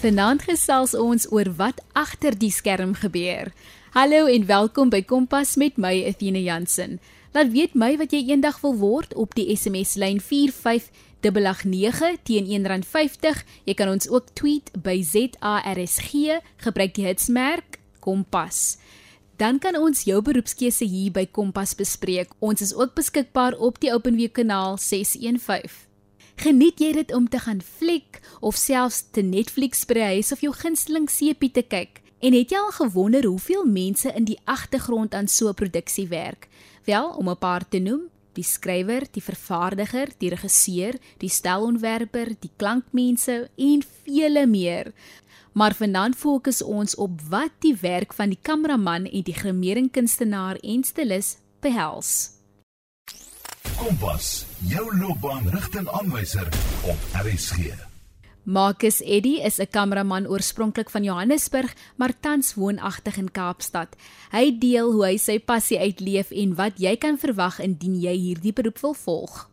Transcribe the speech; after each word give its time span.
Vanaand 0.00 0.46
gesels 0.48 0.94
ons 0.96 1.26
oor 1.28 1.50
wat 1.58 1.82
agter 1.92 2.32
die 2.32 2.48
skerm 2.48 2.94
gebeur. 2.96 3.50
Hallo 3.92 4.30
en 4.32 4.46
welkom 4.48 4.88
by 4.88 5.02
Kompas 5.04 5.58
met 5.60 5.76
my 5.76 5.90
Athena 6.08 6.40
Jansen. 6.40 6.96
Laat 7.36 7.50
weet 7.52 7.76
my 7.76 7.98
wat 8.00 8.14
jy 8.16 8.22
eendag 8.30 8.62
wil 8.62 8.78
word 8.80 9.12
op 9.12 9.36
die 9.36 9.52
SMS 9.52 9.98
lyn 10.00 10.16
45889 10.24 12.16
teen 12.24 12.48
R1.50. 12.48 13.44
Jy 13.68 13.74
kan 13.76 13.92
ons 13.92 14.08
ook 14.08 14.32
tweet 14.40 14.72
by 14.72 15.02
ZARSG, 15.04 16.40
gebruik 16.64 16.96
die 16.96 17.04
hitsmerk 17.04 17.76
Kompas. 18.00 18.80
Dan 19.36 19.60
kan 19.60 19.76
ons 19.76 20.08
jou 20.08 20.24
beroepskeuse 20.24 20.88
hier 20.88 21.12
by 21.12 21.28
Kompas 21.28 21.76
bespreek. 21.76 22.32
Ons 22.40 22.64
is 22.64 22.72
ook 22.72 22.96
beskikbaar 22.96 23.52
op 23.60 23.76
die 23.84 23.92
OpenView 23.92 24.32
kanaal 24.32 24.80
615. 24.80 25.89
Geniet 26.40 26.78
jy 26.80 26.94
dit 26.96 27.10
om 27.12 27.26
te 27.28 27.36
gaan 27.38 27.58
fliek 27.60 28.16
of 28.40 28.56
selfs 28.56 29.02
te 29.12 29.20
Netflix 29.20 29.82
by 29.84 29.98
die 29.98 30.04
huis 30.14 30.30
of 30.32 30.40
jou 30.40 30.54
gunsteling 30.56 31.04
seepie 31.12 31.50
te 31.52 31.60
kyk? 31.60 31.98
En 32.24 32.32
het 32.32 32.52
jy 32.52 32.56
al 32.56 32.72
gewonder 32.72 33.26
hoeveel 33.28 33.66
mense 33.68 34.08
in 34.16 34.24
die 34.24 34.38
agtergrond 34.48 35.12
aan 35.14 35.28
so 35.28 35.48
'n 35.48 35.54
produksie 35.54 36.08
werk? 36.08 36.48
Wel, 36.84 37.10
om 37.10 37.28
'n 37.28 37.36
paar 37.36 37.68
te 37.68 37.78
noem, 37.78 38.08
die 38.32 38.44
skrywer, 38.44 39.04
die 39.12 39.22
vervaardiger, 39.22 40.08
die 40.18 40.30
regisseur, 40.30 40.94
die 41.18 41.28
stelontwerper, 41.28 42.32
die 42.40 42.52
klankmense 42.56 43.50
en 43.56 43.82
vele 44.04 44.46
meer. 44.46 44.92
Maar 45.52 45.74
vanaand 45.74 46.16
fokus 46.16 46.62
ons 46.62 46.94
op 46.94 47.20
wat 47.28 47.52
die 47.58 47.76
werk 47.80 48.14
van 48.14 48.28
die 48.28 48.38
kameraman 48.42 49.04
en 49.04 49.22
die 49.22 49.34
grimeringkunstenaar 49.34 50.56
en 50.56 50.84
stylis 50.84 51.36
behels. 51.60 52.30
Kompas, 53.76 54.49
jou 54.68 54.96
loopbaanrigtingaanwyser 54.98 56.48
op 56.84 56.96
RSG. 57.24 57.72
Marcus 58.42 59.00
Eddy 59.00 59.40
is 59.40 59.58
'n 59.58 59.70
kameraman 59.70 60.26
oorspronklik 60.26 60.90
van 60.90 61.02
Johannesburg, 61.02 61.74
maar 61.96 62.12
tans 62.20 62.54
woonagtig 62.54 63.16
in 63.16 63.30
Kaapstad. 63.30 63.96
Hy 64.30 64.58
deel 64.58 64.92
hoe 64.92 65.04
hy 65.04 65.16
sy 65.16 65.38
passie 65.38 65.78
uitleef 65.78 66.30
en 66.30 66.54
wat 66.54 66.72
jy 66.78 66.96
kan 66.96 67.18
verwag 67.18 67.60
indien 67.60 68.00
jy 68.00 68.16
hierdie 68.16 68.52
beroep 68.52 68.78
wil 68.78 68.94
volg. 68.94 69.50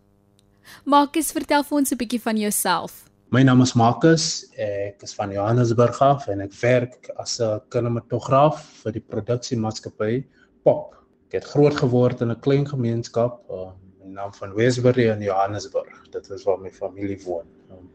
Marcus, 0.84 1.32
vertel 1.32 1.64
vir 1.64 1.78
ons 1.78 1.92
'n 1.92 1.98
bietjie 1.98 2.22
van 2.22 2.38
jouself. 2.38 3.04
My 3.30 3.44
naam 3.44 3.62
is 3.62 3.74
Marcus. 3.74 4.46
Ek 4.58 5.04
is 5.04 5.14
van 5.14 5.32
Johannesburg 5.32 6.02
af 6.02 6.28
en 6.28 6.42
ek 6.42 6.54
werk 6.62 7.10
as 7.18 7.40
'n 7.40 7.62
kinematograaf 7.70 8.64
vir 8.84 8.92
die 8.92 9.04
produksiemaatskappy 9.08 10.26
Pop. 10.64 10.96
Ek 11.28 11.34
het 11.42 11.46
groot 11.46 11.76
geword 11.76 12.22
in 12.22 12.32
'n 12.32 12.40
klein 12.40 12.68
gemeenskap, 12.68 13.44
uh, 13.50 13.72
die 14.08 14.16
naam 14.16 14.34
van 14.34 14.56
Westbury 14.56 15.10
in 15.12 15.24
Johannesburg. 15.26 16.06
Dit 16.14 16.30
is 16.32 16.46
waar 16.48 16.60
my 16.62 16.72
familie 16.72 17.20
woon. 17.26 17.48
Um, 17.72 17.90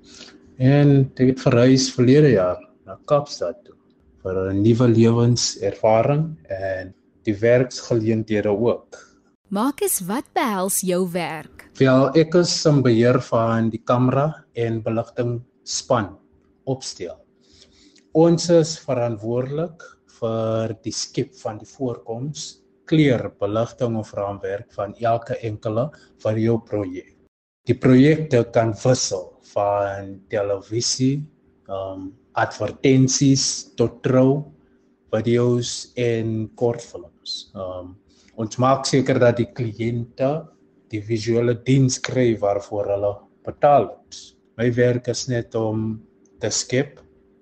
en 0.63 0.91
ek 1.17 1.33
het 1.33 1.45
verhuis 1.47 1.89
verlede 1.95 2.35
jaar 2.35 2.61
na 2.87 2.99
Kaapstad 3.09 3.63
toe 3.65 3.79
vir 4.23 4.37
'n 4.53 4.63
nuwe 4.63 4.89
lewenservaring 4.89 6.37
en 6.49 6.93
die 7.25 7.35
werksgeleenthede 7.35 8.51
ook. 8.51 8.99
Marcus, 9.49 10.01
wat 10.07 10.25
behels 10.33 10.81
jou 10.81 11.09
werk? 11.13 11.69
Wel, 11.79 12.11
ek 12.17 12.35
is 12.35 12.55
in 12.67 12.83
beheer 12.83 13.21
van 13.21 13.71
die 13.71 13.83
kamera 13.85 14.45
en 14.55 14.83
beligting 14.83 15.43
span 15.65 16.17
opstel. 16.65 17.19
Ons 18.13 18.49
is 18.51 18.79
verantwoordelik 18.79 19.83
vir 20.21 20.77
die 20.83 20.93
skep 20.93 21.35
van 21.35 21.59
die 21.59 21.69
voorkoms 21.69 22.62
kleur, 22.93 23.31
beligting 23.41 23.97
of 23.97 24.13
raamwerk 24.13 24.69
van 24.77 24.93
elke 25.01 25.39
enkele 25.41 25.89
van 26.23 26.41
jou 26.41 26.59
projek. 26.69 27.15
Die 27.69 27.79
projekte 27.79 28.43
kan 28.53 28.75
wissel 28.83 29.31
van 29.55 30.19
televisie, 30.33 31.23
um 31.73 32.11
advertensies 32.37 33.45
tot 33.77 34.01
trou 34.05 34.43
video's 35.13 35.93
en 36.01 36.49
kortfilms. 36.57 37.53
Um 37.55 37.97
ons 38.41 38.57
maak 38.59 38.87
seker 38.89 39.21
dat 39.21 39.37
die 39.37 39.51
kliënte 39.53 40.31
die 40.93 41.03
visuele 41.05 41.55
diens 41.67 41.99
kry 42.01 42.33
waarvoor 42.41 42.89
hulle 42.95 43.13
betaal. 43.47 43.91
My 44.57 44.71
werk 44.77 45.09
is 45.13 45.27
net 45.29 45.55
om 45.57 46.01
te 46.41 46.51
skep 46.51 46.99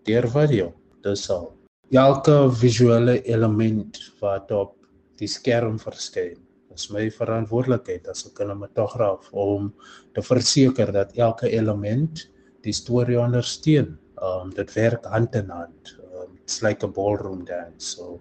deur 0.07 0.27
video. 0.35 0.73
Dis 1.07 1.29
al. 1.31 1.49
Elke 1.95 2.51
visuele 2.61 3.21
element 3.27 3.99
wat 4.21 4.51
op 4.55 4.77
die 5.21 5.29
skerm 5.29 5.79
verskyn. 5.79 6.39
Dit 6.71 6.79
is 6.79 6.91
my 6.95 7.09
verantwoordelikheid 7.11 8.09
as 8.09 8.27
'n 8.27 8.35
kinematograaf 8.35 9.33
om 9.33 9.73
te 10.15 10.23
verseker 10.23 10.93
dat 10.93 11.17
elke 11.17 11.51
element 11.51 12.29
die 12.63 12.73
storie 12.73 13.19
ondersteun. 13.19 13.99
Um 14.23 14.51
dit 14.55 14.73
werk 14.77 15.05
hand 15.05 15.35
in 15.35 15.51
hand. 15.51 15.97
Um, 16.15 16.39
it's 16.43 16.63
like 16.63 16.85
a 16.85 16.89
ballroom 16.89 17.45
dance. 17.45 17.97
So 17.97 18.21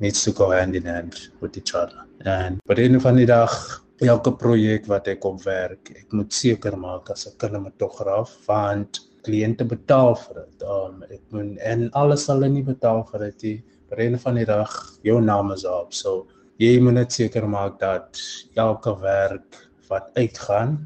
needs 0.00 0.22
to 0.24 0.32
go 0.32 0.50
hand 0.50 0.74
in 0.74 0.86
hand 0.86 1.30
with 1.40 1.56
each 1.56 1.74
other. 1.74 2.04
And 2.24 2.60
by 2.66 2.74
die 2.74 2.88
einde 2.88 3.00
van 3.00 3.16
die 3.16 3.26
dag 3.26 3.52
elke 4.02 4.32
projek 4.36 4.88
wat 4.90 5.08
ek 5.08 5.24
opwerk, 5.24 5.92
ek 5.94 6.12
moet 6.12 6.32
seker 6.32 6.76
maak 6.76 7.10
as 7.10 7.26
'n 7.26 7.36
kinematograaf 7.38 8.34
want 8.48 9.00
kliënte 9.24 9.64
betaal 9.64 10.16
vir 10.16 10.34
dit. 10.42 10.62
Um 10.66 11.04
ek 11.10 11.22
moet 11.30 11.58
en 11.60 11.90
alles 11.92 12.24
sal 12.24 12.40
hulle 12.42 12.52
nie 12.58 12.66
betaal 12.66 13.04
vir 13.12 13.30
dit 13.30 13.42
nie. 13.42 13.58
By 13.88 13.96
die 13.96 14.04
einde 14.08 14.18
van 14.18 14.34
die 14.34 14.48
dag 14.48 14.72
jou 15.02 15.20
naam 15.20 15.52
is 15.52 15.64
op. 15.64 15.92
So 15.94 16.26
jy 16.58 16.78
moet 16.80 17.00
net 17.00 17.12
seker 17.12 17.46
maak 17.50 17.78
dat 17.80 18.20
elke 18.54 18.94
werk 19.00 19.58
wat 19.88 20.10
uitgaan 20.14 20.78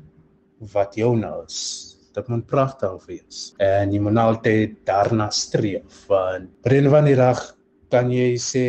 wat 0.72 0.96
jou 0.98 1.14
nou 1.16 1.44
is 1.44 1.88
dit 2.18 2.28
moet 2.32 2.46
pragtig 2.50 3.06
wees. 3.06 3.52
En 3.62 3.92
jy 3.92 4.00
moet 4.02 4.18
altyd 4.18 4.74
daarna 4.88 5.28
streef 5.34 6.04
want 6.10 6.50
brein 6.66 6.90
van 6.90 7.06
die 7.08 7.16
dag 7.18 7.42
kan 7.92 8.10
jy 8.12 8.34
sê 8.42 8.66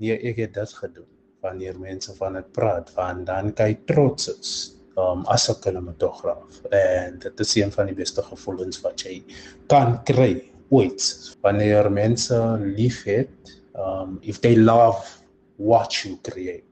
nee 0.00 0.16
ek 0.16 0.42
het 0.46 0.56
dit 0.56 0.76
gedoen 0.80 1.08
wanneer 1.44 1.78
mense 1.80 2.12
van 2.18 2.36
dit 2.38 2.50
praat 2.56 2.90
want 2.96 3.26
dan 3.28 3.52
kan 3.56 3.72
jy 3.72 3.78
trots 3.88 4.28
is 4.32 4.52
um, 4.98 5.24
as 5.32 5.48
'n 5.48 5.60
kinematograaf 5.62 6.64
en 6.72 7.18
dit 7.18 7.40
is 7.40 7.54
een 7.56 7.72
van 7.72 7.86
die 7.86 7.96
beste 7.96 8.22
gevoelens 8.22 8.82
wat 8.84 9.06
jy 9.06 9.22
kan 9.68 10.00
kry 10.04 10.50
ooit. 10.70 11.02
Wanneer 11.42 11.90
mense 11.90 12.36
liefhet 12.76 13.56
um 13.74 14.18
if 14.22 14.40
they 14.40 14.56
love 14.56 15.19
what 15.60 15.92
you 16.02 16.16
create. 16.24 16.64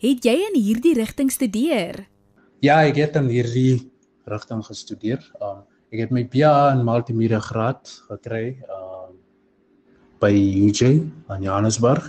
Het 0.00 0.24
jy 0.24 0.34
in 0.48 0.56
hierdie 0.58 0.96
rigting 0.98 1.30
studeer? 1.30 2.00
Ja, 2.64 2.80
ek 2.86 2.96
het 2.98 3.18
in 3.20 3.28
hierdie 3.30 3.92
rigting 4.30 4.64
gestudeer. 4.66 5.22
Um 5.42 5.62
ek 5.92 6.06
het 6.06 6.12
my 6.16 6.22
BA 6.32 6.72
in 6.72 6.86
multimedia 6.88 7.36
graad 7.44 7.90
gekry 8.08 8.56
um 8.72 9.18
by 10.22 10.30
UJ 10.32 11.02
in 11.34 11.44
Johannesburg. 11.44 12.06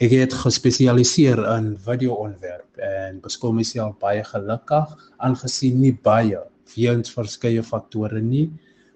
Ek 0.00 0.14
het 0.14 0.36
gespesialiseer 0.38 1.42
in 1.58 1.74
video-ontwerp 1.84 2.80
en 2.80 3.18
beskou 3.20 3.52
myself 3.52 3.98
baie 4.00 4.22
gelukkig 4.24 4.94
aangesien 5.18 5.76
nie 5.82 5.92
baie 5.92 6.40
weens 6.76 7.12
verskeie 7.12 7.62
faktore 7.66 8.22
nie 8.22 8.46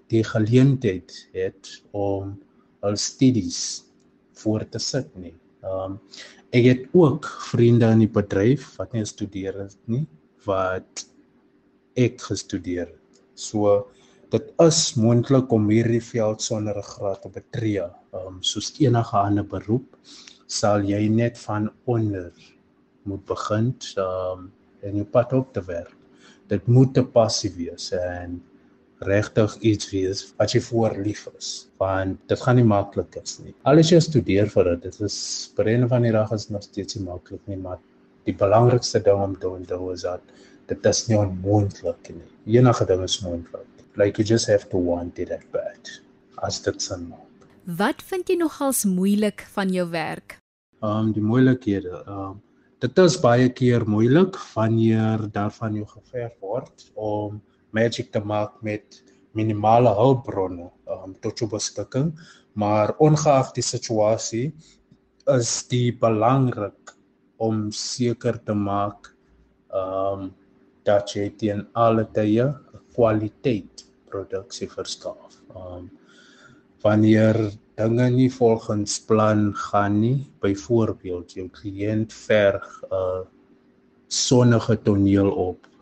die 0.09 0.23
geleentheid 0.25 1.13
het 1.35 1.69
om 1.91 2.37
al 2.83 2.97
studies 2.97 3.83
voor 4.41 4.65
te 4.69 4.81
sit 4.81 5.13
nie. 5.15 5.35
Um 5.61 5.99
ek 6.53 6.65
het 6.69 6.83
ook 6.93 7.25
vriende 7.49 7.89
in 7.95 8.03
die 8.03 8.11
bedryf 8.13 8.75
wat 8.77 8.93
nie 8.93 9.05
studeer 9.09 9.55
het 9.63 9.77
nie 9.89 10.05
wat 10.45 11.05
ek 11.97 12.21
gestudeer 12.21 12.87
het. 12.91 13.21
So 13.33 13.89
dit 14.33 14.49
is 14.61 14.81
moontlik 14.97 15.51
om 15.53 15.65
hierdie 15.71 16.01
veld 16.03 16.41
sonder 16.41 16.77
'n 16.77 16.91
graad 16.93 17.21
te 17.21 17.29
betree. 17.29 17.87
Um 18.13 18.41
soos 18.41 18.73
enige 18.79 19.17
ander 19.17 19.45
beroep 19.45 19.97
sal 20.47 20.83
jy 20.85 21.07
net 21.09 21.37
van 21.37 21.71
onder 21.85 22.31
moet 23.03 23.25
begin 23.25 23.73
um 23.97 24.51
en 24.81 24.95
jou 24.95 25.05
pad 25.05 25.33
op 25.33 25.53
te 25.53 25.61
werk. 25.61 25.95
Dit 26.47 26.67
moet 26.67 26.93
te 26.93 27.03
passief 27.03 27.55
wees 27.55 27.91
en 27.91 28.41
regtig 29.07 29.55
iets 29.61 29.89
wees 29.91 30.21
wat 30.39 30.53
jy 30.55 30.61
voor 30.67 30.95
lief 31.05 31.25
is 31.37 31.49
want 31.81 32.19
dit 32.31 32.41
gaan 32.41 32.59
nie 32.59 32.67
maklik 32.67 33.17
is 33.21 33.39
nie. 33.43 33.53
Alles 33.69 33.91
jy 33.91 33.99
studeer 34.03 34.51
vir 34.53 34.73
dit 34.73 34.87
dit 34.87 35.01
is 35.07 35.17
brein 35.57 35.87
van 35.89 36.05
die 36.07 36.13
dag 36.15 36.31
is 36.35 36.49
nog 36.49 36.63
steeds 36.63 36.97
nie 36.97 37.05
maklik 37.07 37.41
nie 37.51 37.59
maar 37.59 37.81
die 38.27 38.35
belangrikste 38.39 39.01
ding 39.03 39.19
om 39.19 39.35
te 39.39 39.49
onthou 39.49 39.91
is 39.93 40.05
dat 40.07 40.21
dit 40.71 40.85
is 40.89 41.03
nie 41.09 41.19
onmoontlik 41.19 42.13
nie. 42.13 42.29
Enige 42.57 42.87
ding 42.87 43.03
is 43.03 43.19
moontlik. 43.23 43.67
Like 43.99 44.17
you 44.17 44.27
just 44.27 44.47
have 44.47 44.69
to 44.71 44.79
want 44.79 45.19
it 45.19 45.31
at 45.31 45.43
bad 45.51 45.91
as 46.41 46.61
dit 46.63 46.81
sin 46.81 47.07
maak. 47.09 47.47
Wat 47.65 48.01
vind 48.09 48.27
jy 48.27 48.39
nogals 48.39 48.83
moeilik 48.89 49.45
van 49.53 49.69
jou 49.71 49.85
werk? 49.91 50.39
Um 50.83 51.13
die 51.15 51.23
moeilikhede 51.23 52.03
um 52.07 52.41
dit 52.83 52.99
is 52.99 53.15
baie 53.23 53.47
keer 53.55 53.85
moeilik 53.87 54.35
wanneer 54.51 55.21
daarvan 55.31 55.77
jou 55.79 55.85
geverf 55.87 56.33
word 56.43 56.89
om 56.99 57.37
magic 57.73 58.11
te 58.11 58.21
maak 58.21 58.61
met 58.61 59.01
minimale 59.33 59.91
hulpbronne 59.97 60.69
um, 60.87 61.15
tot 61.21 61.39
jou 61.39 61.49
beskikking 61.49 62.13
maar 62.53 62.93
ongeag 63.01 63.51
die 63.55 63.65
situasie 63.65 64.45
is 65.33 65.51
die 65.71 65.89
belangrik 65.97 66.93
om 67.41 67.71
seker 67.71 68.37
te 68.45 68.55
maak 68.55 69.11
um 69.73 70.31
dat 70.83 71.13
jy 71.15 71.29
teen 71.39 71.63
alle 71.79 72.03
tye 72.11 72.49
kwaliteit 72.93 73.85
produksie 74.11 74.67
verskaf. 74.69 75.39
Um 75.55 75.89
wanneer 76.83 77.37
dinge 77.79 78.09
nie 78.11 78.27
volgens 78.29 78.97
plan 79.07 79.53
gaan 79.55 80.01
nie, 80.01 80.27
byvoorbeeld 80.43 81.37
jou 81.37 81.47
kliënt 81.47 82.11
verg 82.13 82.67
'n 82.91 83.23
sonnige 84.07 84.75
toneel 84.83 85.31
op 85.31 85.72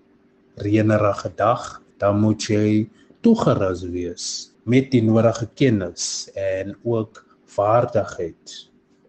reënerige 0.56 1.32
dag, 1.36 1.82
dan 1.98 2.20
moet 2.20 2.44
jy 2.50 2.90
toegerus 3.22 3.84
wees 3.94 4.26
met 4.66 4.92
die 4.92 5.02
nodige 5.02 5.48
kennis 5.56 6.30
en 6.36 6.76
ook 6.84 7.24
vaardigheid 7.46 8.56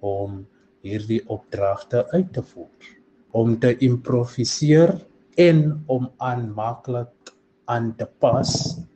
om 0.00 0.42
hierdie 0.82 1.22
opdragte 1.30 2.06
uit 2.12 2.32
te 2.32 2.42
voer 2.42 2.92
om 3.32 3.56
te 3.58 3.72
improviseer 3.80 4.92
en 5.40 5.82
om 5.86 6.10
aanmaaklik 6.16 7.32
aan 7.64 7.92
te 7.96 8.06
pas 8.20 8.50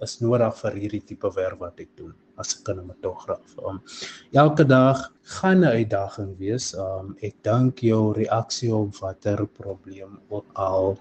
is 0.05 0.19
nodig 0.21 0.57
vir 0.61 0.79
hierdie 0.83 1.05
tipe 1.09 1.31
werk 1.37 1.61
wat 1.63 1.81
ek 1.81 1.93
doen 1.97 2.13
as 2.37 2.53
'n 2.57 2.65
kinematograaf. 2.67 3.57
Um 3.69 3.81
elke 4.33 4.65
dag 4.65 4.99
gaan 5.23 5.65
'n 5.65 5.73
uitdaging 5.81 6.37
wees. 6.39 6.75
Um 6.75 7.17
ek 7.23 7.35
dink 7.43 7.79
jou 7.81 8.13
reaksie 8.13 8.75
op 8.75 8.97
watter 9.01 9.47
probleem 9.47 10.21
ook 10.29 10.47
al 10.53 10.99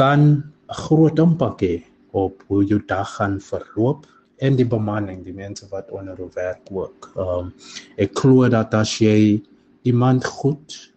kan 0.00 0.20
'n 0.22 0.42
groot 0.84 1.18
impak 1.18 1.60
hê 1.60 1.76
op 2.12 2.34
hoe 2.48 2.64
jou 2.64 2.80
dag 2.86 3.08
gaan 3.16 3.36
verloop 3.40 4.06
en 4.44 4.56
die 4.56 4.68
bemanning, 4.76 5.24
die 5.24 5.36
mense 5.36 5.66
wat 5.70 5.90
onder 5.90 6.16
jou 6.16 6.30
werk 6.34 6.64
ook. 6.72 7.10
Um 7.16 7.52
ek 7.96 8.12
glo 8.20 8.48
dat 8.48 8.74
as 8.74 8.98
jy 8.98 9.42
iemand 9.84 10.24
goed 10.24 10.92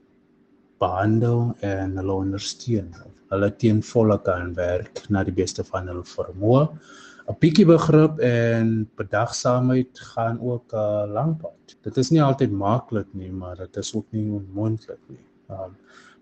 behandel 0.79 1.55
en 1.59 1.97
hulle 1.99 2.13
ondersteun, 2.13 2.93
hulle 3.31 3.49
teen 3.61 3.81
volle 3.83 4.17
kan 4.23 4.53
werk 4.55 5.03
na 5.09 5.23
die 5.23 5.35
beste 5.35 5.63
van 5.63 5.87
hulle 5.91 6.05
vermoë. 6.17 6.63
'n 7.27 7.35
Bietjie 7.39 7.65
begrip 7.65 8.19
en 8.19 8.87
bedagsaamheid 8.95 9.99
gaan 10.13 10.39
ook 10.39 10.73
'n 10.73 10.77
uh, 10.77 11.13
lang 11.17 11.35
pad. 11.41 11.75
Dit 11.83 11.97
is 11.97 12.11
nie 12.11 12.23
altyd 12.23 12.51
maklik 12.51 13.07
nie, 13.11 13.31
maar 13.31 13.55
dit 13.55 13.77
is 13.77 13.95
ook 13.95 14.07
nie 14.11 14.31
onmoontlik 14.31 15.03
nie. 15.09 15.27
Um 15.49 15.75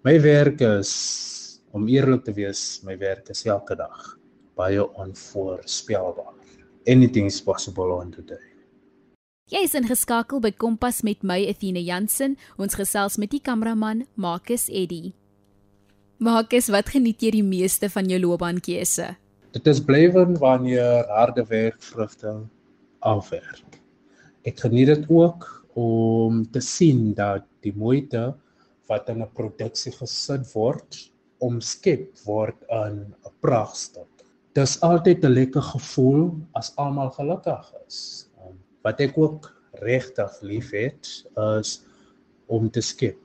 my 0.04 0.22
werk 0.22 0.62
is 0.62 1.40
om 1.71 1.88
eerlik 1.88 2.23
te 2.23 2.33
wees, 2.33 2.81
my 2.83 2.97
werk 2.97 3.29
is 3.29 3.45
elke 3.45 3.75
dag 3.75 4.18
baie 4.59 4.83
onvoorspelbaar. 5.00 6.35
Anything 6.88 7.25
is 7.25 7.41
possible 7.41 7.94
on 7.94 8.12
today. 8.12 8.51
Jy 9.51 9.65
is 9.68 9.73
ingeskakel 9.75 10.39
by 10.44 10.53
Kompas 10.56 11.01
met 11.03 11.25
my 11.27 11.41
Athena 11.50 11.81
Jansen. 11.83 12.38
Ons 12.62 12.77
gesels 12.79 13.18
met 13.19 13.33
die 13.33 13.41
kameraman 13.44 14.06
Marcus 14.15 14.69
Eddy. 14.69 15.12
Marcus, 16.21 16.69
wat 16.71 16.91
geniet 16.94 17.23
jy 17.23 17.33
die 17.39 17.45
meeste 17.45 17.89
van 17.91 18.07
jou 18.07 18.19
loopbaankeuse? 18.21 19.09
Dit 19.51 19.67
is 19.67 19.81
blywend 19.83 20.39
wanneer 20.39 21.09
harde 21.12 21.44
werk 21.50 21.81
vrugte 21.83 22.35
afwerk. 23.03 23.79
Ek 24.47 24.62
geniet 24.63 24.88
dit 24.94 25.09
ook 25.12 25.47
om 25.75 26.45
te 26.53 26.62
sien 26.63 27.12
dat 27.17 27.44
die 27.65 27.74
moeite 27.75 28.31
wat 28.88 29.09
in 29.09 29.21
'n 29.21 29.33
produksie 29.33 29.91
gesit 29.91 30.47
word, 30.53 31.12
omskep 31.41 32.17
word 32.25 32.57
in 32.69 32.95
'n 33.25 33.33
pragtstuk 33.41 34.11
dis 34.57 34.73
altyd 34.83 35.23
'n 35.23 35.33
lekker 35.33 35.63
gevoel 35.63 36.23
as 36.59 36.73
almal 36.75 37.11
gelukkig 37.15 37.73
is. 37.88 38.27
Um, 38.43 38.59
wat 38.83 38.99
ek 38.99 39.17
ook 39.17 39.47
regtig 39.79 40.31
liefhet 40.41 41.07
is 41.59 41.81
om 42.47 42.69
te 42.69 42.81
skep. 42.81 43.19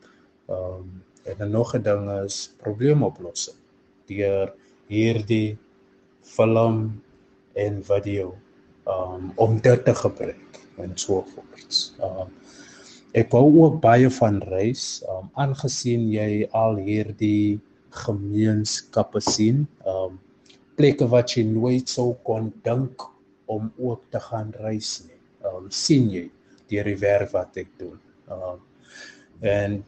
Um 0.48 1.02
en 1.26 1.36
'n 1.42 1.50
nog 1.50 1.74
'n 1.74 1.82
ding 1.82 2.10
is 2.24 2.54
probleemoplossing 2.62 3.58
deur 4.06 4.54
hierdie 4.88 5.58
film 6.22 7.02
en 7.54 7.82
video 7.82 8.36
um 8.86 9.32
om 9.36 9.60
dit 9.60 9.84
te 9.84 9.94
gebruik 9.94 10.60
en 10.78 10.92
so 10.94 11.26
voort. 11.34 11.94
Um 11.98 12.30
ek 13.12 13.32
hou 13.32 13.64
ook 13.64 13.80
baie 13.80 14.10
van 14.10 14.38
reis, 14.42 15.02
um 15.08 15.30
aangesien 15.34 16.10
jy 16.12 16.46
al 16.52 16.76
hierdie 16.76 17.58
gemeenskappe 17.90 19.20
sien. 19.20 19.66
Um 19.86 20.20
plekke 20.76 21.08
wat 21.08 21.32
jy 21.36 21.44
nooit 21.48 21.88
sou 21.88 22.14
kon 22.26 22.50
dink 22.64 23.02
om 23.46 23.72
ook 23.78 24.02
te 24.12 24.20
gaan 24.20 24.52
reis 24.60 25.00
nie. 25.06 25.20
Ehm 25.44 25.64
um, 25.64 25.70
sien 25.70 26.10
jy 26.12 26.30
deur 26.70 26.84
die 26.90 27.00
werk 27.00 27.32
wat 27.34 27.56
ek 27.62 27.70
doen. 27.80 27.98
Ehm 28.28 28.42
um, 28.50 28.60
en 29.46 29.84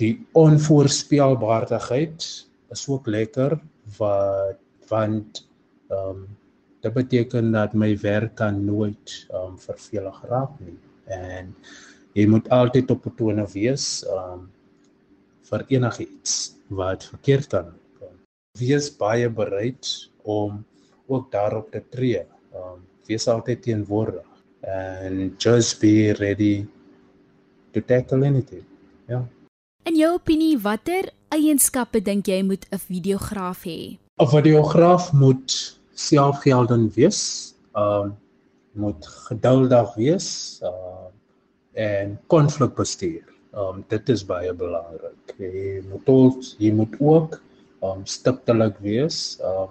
die 0.00 0.14
onvoorspelbaarheid 0.38 2.26
is 2.74 2.84
ook 2.88 3.06
lekker 3.06 3.58
wat 3.98 4.60
want 4.90 5.44
ehm 5.90 6.08
um, 6.08 6.22
dit 6.82 6.94
beteken 6.94 7.52
dat 7.54 7.74
my 7.78 7.92
werk 8.02 8.34
kan 8.40 8.64
nooit 8.64 9.26
ehm 9.30 9.52
um, 9.52 9.58
vervelig 9.58 10.22
raak 10.30 10.58
nie. 10.60 10.78
En 11.06 11.54
jy 12.16 12.26
moet 12.26 12.48
altyd 12.48 12.90
op 12.90 13.06
tone 13.16 13.46
wees 13.54 14.04
ehm 14.08 14.32
um, 14.32 14.48
vir 15.52 15.64
enigiets 15.68 16.56
wat 16.74 17.04
verkeerd 17.04 17.46
kan. 17.52 17.72
Wees 18.58 18.90
baie 18.96 19.30
bereid 19.30 20.10
om 20.22 20.64
ook 21.06 21.30
daarop 21.32 21.70
te 21.72 21.82
tree. 21.90 22.24
Um 22.54 22.80
wees 23.06 23.26
altyd 23.28 23.62
teenwoordig 23.62 24.26
and 24.62 25.42
just 25.42 25.80
be 25.80 26.12
ready 26.12 26.66
to 27.72 27.80
tackle 27.80 28.26
anything. 28.26 28.64
Ja. 29.06 29.16
Yeah. 29.16 29.24
In 29.82 29.96
jou 29.98 30.12
opinie, 30.14 30.58
watter 30.62 31.08
eienskappe 31.34 32.02
dink 32.02 32.28
jy 32.30 32.42
moet 32.46 32.66
'n 32.70 32.78
videograaf 32.78 33.64
hê? 33.64 33.98
'n 34.20 34.28
Videograaf 34.30 35.12
moet 35.12 35.78
selfgeldend 35.94 36.94
wees. 36.94 37.54
Um 37.74 38.16
moet 38.72 39.06
geduldig 39.06 39.94
wees. 39.94 40.60
Uh 40.62 41.10
en 41.72 42.18
konflikbestuur. 43.52 43.60
Um 43.60 43.84
dit 43.88 44.08
is 44.08 44.24
baie 44.24 44.52
belangrik. 44.52 45.34
Jy 45.38 45.82
moet 45.90 46.08
ook 46.08 46.42
jy 46.58 46.72
moet 46.72 46.94
ook 47.00 47.40
um 47.82 48.04
stiptelik 48.06 48.78
wees. 48.80 49.38
Um 49.44 49.68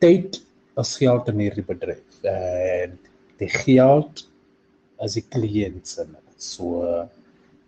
tyd 0.00 0.42
as 0.76 0.96
geld 0.98 1.28
in 1.28 1.40
hierdie 1.40 1.64
bedryf 1.64 2.24
en 2.24 2.98
die 3.38 3.48
geld 3.48 4.26
as 4.98 5.14
die 5.14 5.24
kliënt 5.24 5.86
se 5.86 6.06
so 6.38 7.08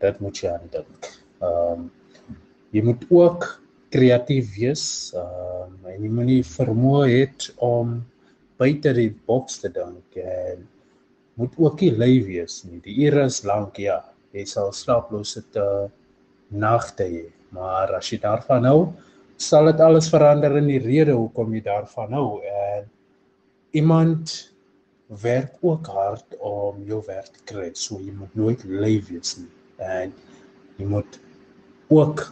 dit 0.00 0.20
moet 0.20 0.36
jy 0.42 0.50
aan 0.50 0.68
dink. 0.72 1.12
Ehm 1.40 1.86
um, 1.86 1.90
jy 2.74 2.82
moet 2.84 3.04
ook 3.10 3.46
kreatief 3.94 4.50
wees 4.58 5.12
ehm 5.14 5.72
um, 5.72 5.86
en 5.86 6.02
jy 6.02 6.10
moet 6.10 6.28
nie 6.28 6.42
vermoë 6.44 7.06
het 7.08 7.48
om 7.62 8.02
buite 8.58 8.92
die 8.92 9.12
boks 9.28 9.60
te 9.62 9.70
dink 9.72 10.18
en 10.20 10.66
moet 11.36 11.56
ook 11.56 11.80
nie 11.80 11.92
lui 11.96 12.24
wees 12.26 12.64
nie. 12.64 12.80
Die 12.84 13.06
ure 13.06 13.24
is 13.30 13.44
lank 13.44 13.78
ja. 13.80 14.02
Jy 14.36 14.44
sal 14.48 14.72
slaaplose 14.76 15.42
te 15.54 15.64
nagte 16.52 17.06
hê, 17.08 17.22
maar 17.56 17.94
as 17.96 18.10
jy 18.12 18.18
daarvan 18.20 18.68
hou, 18.68 18.80
sal 19.40 19.70
dit 19.70 19.80
alles 19.84 20.10
verander 20.12 20.58
in 20.60 20.68
die 20.70 20.82
rede 20.82 21.16
hoekom 21.16 21.54
jy 21.56 21.62
daarvan 21.64 22.12
hou. 22.16 22.28
En 22.44 22.86
iemand 23.76 24.34
werk 25.22 25.54
ook 25.62 25.86
hard 25.86 26.36
om 26.38 26.82
jou 26.88 27.02
werk 27.06 27.30
te 27.32 27.44
kry 27.46 27.70
so 27.78 28.00
jy 28.02 28.12
moet 28.16 28.34
nooit 28.34 28.64
lui 28.66 28.96
wees 29.08 29.36
nie. 29.38 29.50
En 29.78 30.12
jy 30.78 30.88
moet 30.90 31.20
ook 31.92 32.24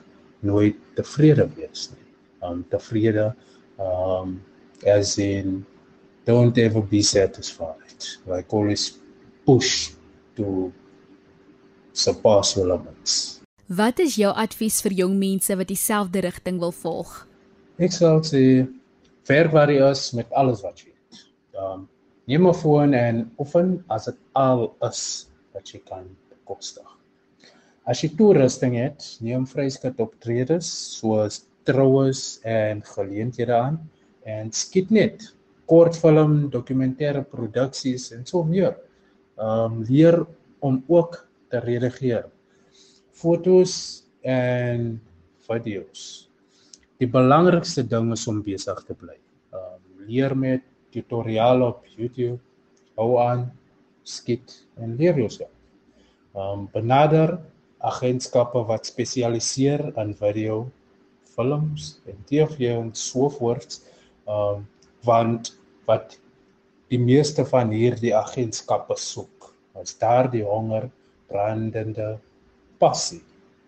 nooit 0.44 0.78
tevrede 0.98 1.46
wees 1.56 1.88
nie. 1.92 2.08
Um 2.44 2.64
tevrede 2.72 3.30
um 3.78 4.40
as 4.90 5.16
in 5.22 5.62
don't 6.26 6.58
ever 6.58 6.82
be 6.82 7.02
satisfied. 7.02 8.18
Like 8.26 8.52
always 8.52 8.98
push 9.46 9.92
to 10.36 10.72
surpass 11.94 12.56
your 12.56 12.68
limits 12.68 13.34
Wat 13.66 13.96
is 13.98 14.18
jou 14.20 14.28
advies 14.28 14.82
vir 14.84 14.92
jong 14.92 15.14
mense 15.16 15.54
wat 15.56 15.70
dieselfde 15.70 16.20
rigting 16.20 16.58
wil 16.60 16.72
volg? 16.76 17.12
Ek 17.80 17.94
sal 17.96 18.20
sê 18.20 18.66
werk 19.24 19.54
waar 19.56 19.72
jy 19.72 19.80
is 19.88 20.12
met 20.12 20.28
alles 20.36 20.60
wat 20.60 20.82
jy 20.82 20.90
het. 20.92 21.22
Um 21.56 21.88
neem 22.28 22.46
'n 22.46 22.52
foon 22.54 22.92
en 22.94 23.30
oefen 23.40 23.84
as 23.88 24.04
dit 24.04 24.18
al 24.34 24.76
is 24.84 25.28
wat 25.54 25.72
jy 25.72 25.80
kan 25.88 26.04
bekostig. 26.28 26.84
As 27.86 28.02
jy 28.02 28.10
toerusting 28.16 28.76
het, 28.76 29.16
neem 29.20 29.46
vryskut 29.46 29.98
optredes 29.98 30.68
soos 31.00 31.46
troues 31.64 32.40
en 32.44 32.82
geleenthede 32.82 33.56
aan 33.56 33.80
en 34.26 34.52
skiet 34.52 34.90
net 34.90 35.32
kortfilm, 35.66 36.50
dokumentêre 36.50 37.24
produksies 37.24 38.12
en 38.12 38.26
so 38.26 38.44
meer. 38.44 38.76
Um 39.38 39.82
leer 39.88 40.26
om 40.60 40.84
ook 40.86 41.23
te 41.54 41.62
redigeer 41.62 42.26
fotos 43.14 44.02
en 44.26 44.96
video's. 45.46 46.26
Die 46.98 47.06
belangrikste 47.10 47.84
ding 47.86 48.10
is 48.14 48.24
om 48.30 48.40
besig 48.42 48.80
te 48.88 48.96
bly. 48.98 49.16
Ehm 49.54 49.74
um, 49.76 49.82
leer 50.08 50.34
met 50.36 50.64
tutoriale 50.92 51.64
op 51.64 51.86
YouTube, 51.96 52.40
hou 52.98 53.14
aan, 53.22 53.46
skiet 54.04 54.52
en 54.82 54.96
leer 54.98 55.16
jouself. 55.22 55.52
Ehm 56.34 56.64
um, 56.64 56.66
benader 56.74 57.36
agentskappe 57.84 58.64
wat 58.70 58.90
spesialiseer 58.90 59.86
in 60.02 60.14
video, 60.18 60.64
films 61.36 62.00
en 62.10 62.18
TV 62.26 62.74
en 62.74 62.90
so 62.98 63.30
voort. 63.38 63.78
Ehm 64.26 64.58
um, 64.58 64.66
want 65.04 65.52
wat 65.86 66.18
die 66.88 66.98
meeste 66.98 67.44
van 67.46 67.70
hierdie 67.70 68.14
agentskappe 68.16 68.96
soek 68.98 69.52
as 69.78 69.96
daardie 70.00 70.44
honger, 70.46 70.88
brandende 71.28 72.18
passie. 72.78 73.22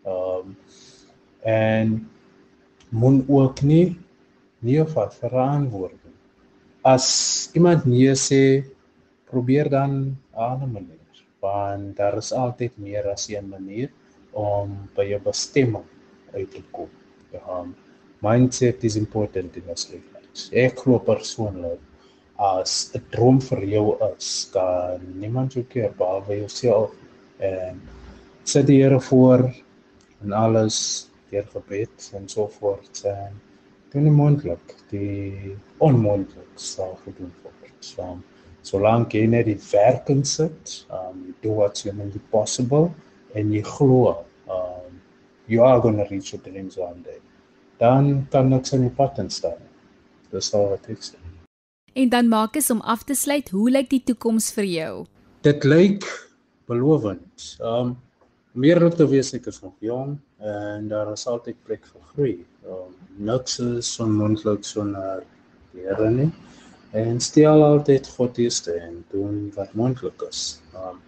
Ehm 0.05 0.53
um, 0.53 0.57
en 1.47 2.11
moet 2.91 3.29
ook 3.29 3.61
nie 3.63 3.99
nie 4.67 4.83
vat 4.83 5.15
verantwoording. 5.15 6.15
As 6.83 7.07
iemand 7.55 7.85
nee 7.87 8.15
sê, 8.19 8.65
probeer 9.31 9.69
dan 9.71 9.91
'n 9.93 10.17
ander 10.33 10.69
manier, 10.69 11.23
want 11.41 11.97
daar 11.97 12.17
is 12.17 12.33
altyd 12.33 12.79
meer 12.79 13.07
as 13.11 13.29
een 13.29 13.49
manier 13.49 13.91
om 14.33 14.89
by 14.95 15.05
jou 15.05 15.21
bestemming 15.23 15.85
uit 16.35 16.51
te 16.51 16.63
kom. 16.71 16.91
Ja, 17.33 17.65
mindset 18.21 18.85
is 18.85 18.97
important 18.97 19.57
in 19.57 19.69
ons 19.69 19.89
lewens. 19.91 20.49
Ek 20.53 20.79
glo 20.79 20.99
persoonlik 20.99 21.81
as 22.37 22.91
'n 22.95 23.03
droom 23.11 23.41
vir 23.41 23.65
jou 23.65 23.97
is, 24.17 24.49
kan 24.53 25.01
niemand 25.21 25.55
jou 25.55 25.65
keer 25.65 25.93
behalwe 25.99 26.39
jouself 26.39 26.91
en 27.39 27.81
sit 28.45 28.67
die 28.67 28.83
Here 28.83 29.01
voor 29.01 29.49
en 30.23 30.33
alles 30.33 31.09
deur 31.31 31.47
gebed 31.53 32.11
en 32.15 32.29
so 32.29 32.47
voort 32.59 33.03
en 33.05 33.35
doen 33.93 34.07
die 34.07 34.15
moontlik 34.15 34.75
die 34.91 35.57
onmoontlik 35.79 36.53
sal 36.61 36.97
gedoen 37.05 37.33
word. 37.43 37.75
So 37.81 38.17
solank 38.67 39.15
jy 39.15 39.27
net 39.31 39.47
die 39.47 39.59
werk 39.71 40.11
insit, 40.11 40.83
um 40.91 41.35
do 41.43 41.55
what's 41.59 41.87
humanly 41.87 42.23
possible 42.31 42.91
en 43.35 43.53
jy 43.55 43.63
glo 43.67 44.25
um 44.51 45.01
you 45.47 45.63
are 45.63 45.81
going 45.81 45.99
to 45.99 46.07
reach 46.11 46.33
your 46.33 46.43
dreams 46.43 46.77
one 46.77 47.03
day. 47.03 47.21
Dan 47.79 48.27
kan 48.31 48.49
niks 48.49 48.73
in 48.73 48.87
die 48.87 48.95
pad 48.95 49.19
staan. 49.29 49.63
Dis 50.33 50.55
al 50.55 50.71
wat 50.73 50.89
ek 50.91 51.03
sê. 51.05 51.19
En 51.97 52.09
dan 52.13 52.29
maak 52.29 52.57
ek 52.57 52.71
om 52.73 52.81
af 52.81 53.05
te 53.09 53.15
sluit, 53.15 53.49
hoe 53.51 53.71
lyk 53.71 53.89
die 53.91 54.03
toekoms 54.05 54.51
vir 54.53 54.67
jou? 54.69 54.95
Dit 55.47 55.65
lyk 55.65 56.05
belovend. 56.67 57.57
Um 57.61 57.97
meer 58.57 58.81
om 58.85 58.93
te 58.95 59.05
wees 59.09 59.35
ek 59.37 59.51
is 59.51 59.61
nog 59.61 59.75
jong 59.85 60.15
en 60.41 60.87
daar 60.89 61.13
is 61.13 61.27
altyd 61.29 61.59
plek 61.69 61.85
vir 61.93 62.05
groei. 62.13 62.37
Um 62.65 62.95
niks 63.29 63.59
is 63.63 63.91
onmoontlik 64.03 64.65
sonder 64.65 65.25
die 65.75 65.85
Here 65.87 66.11
nie. 66.11 66.31
En 66.97 67.21
stel 67.21 67.65
altyd 67.65 68.09
God 68.17 68.39
eerste 68.41 68.79
en 68.81 69.03
doen 69.13 69.51
wat 69.57 69.75
moontlik 69.79 70.27
is. 70.29 70.63
Um 70.75 71.03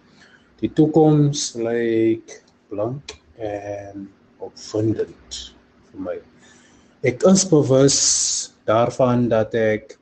die 0.61 0.71
toekoms 0.75 1.53
lyk 1.57 2.39
blank 2.69 3.15
en 3.39 4.09
opwindend 4.43 5.39
vir 5.91 6.05
my. 6.05 6.17
Ek 7.07 7.23
is 7.27 7.45
bewus 7.47 7.99
daarvan 8.67 9.29
dat 9.31 9.55
ek 9.55 9.95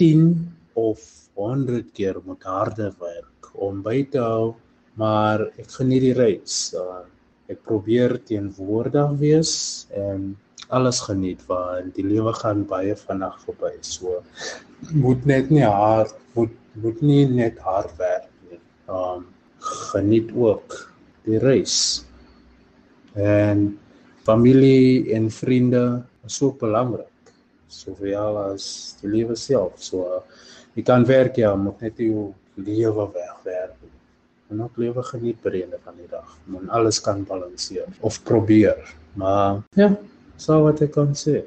10 0.00 0.32
of 0.80 1.04
100 1.36 1.92
keer 1.92 2.16
moet 2.24 2.42
harder 2.48 2.94
werk 2.98 3.50
om 3.54 3.82
by 3.84 4.00
te 4.10 4.20
hou, 4.20 4.54
maar 5.00 5.46
ek 5.60 5.72
geniet 5.78 6.04
die 6.08 6.14
reis. 6.18 6.60
Uh, 6.76 7.02
ek 7.50 7.64
probeer 7.66 8.14
teenwoordig 8.28 9.16
wees 9.18 9.52
en 9.98 10.30
alles 10.70 11.00
geniet 11.02 11.42
want 11.48 11.96
die 11.96 12.06
lewe 12.06 12.32
gaan 12.38 12.62
baie 12.70 12.94
vinnig 12.94 13.38
verby. 13.44 13.72
So 13.82 14.20
moet 14.94 15.26
net 15.26 15.50
nie 15.50 15.66
hard 15.66 16.14
moet 16.36 16.54
moet 16.80 17.00
nie 17.02 17.24
net 17.26 17.58
hard 17.66 17.96
werk 17.98 18.28
nie. 18.46 18.60
Um 18.86 19.26
geniet 19.90 20.30
ook 20.32 20.76
die 21.26 21.40
reis. 21.42 21.76
En 23.18 23.66
familie 24.24 25.10
en 25.16 25.26
vriende 25.34 25.84
is 26.24 26.38
so 26.38 26.54
belangrik. 26.60 27.34
Sowel 27.70 28.38
as 28.46 28.96
die 29.02 29.10
lewe 29.10 29.36
self. 29.36 29.82
So 29.82 30.22
jy 30.78 30.86
kan 30.86 31.04
werk 31.08 31.42
ja, 31.42 31.56
moet 31.58 31.82
net 31.82 31.98
jou 31.98 32.30
lewe 32.54 33.10
wegwerk. 33.10 33.79
En 34.50 34.62
ook 34.62 34.76
lewe 34.82 35.02
geniet 35.02 35.42
die 35.42 35.62
einde 35.62 35.78
van 35.84 35.94
die 35.96 36.08
dag. 36.10 36.36
Moet 36.50 36.68
alles 36.68 37.00
kan 37.00 37.24
balanseer 37.24 37.86
of 38.00 38.22
probeer. 38.22 38.94
Maar 39.12 39.62
ja, 39.78 39.94
so 40.36 40.62
wat 40.62 40.82
ek 40.82 40.94
kan 40.96 41.14
sê. 41.14 41.40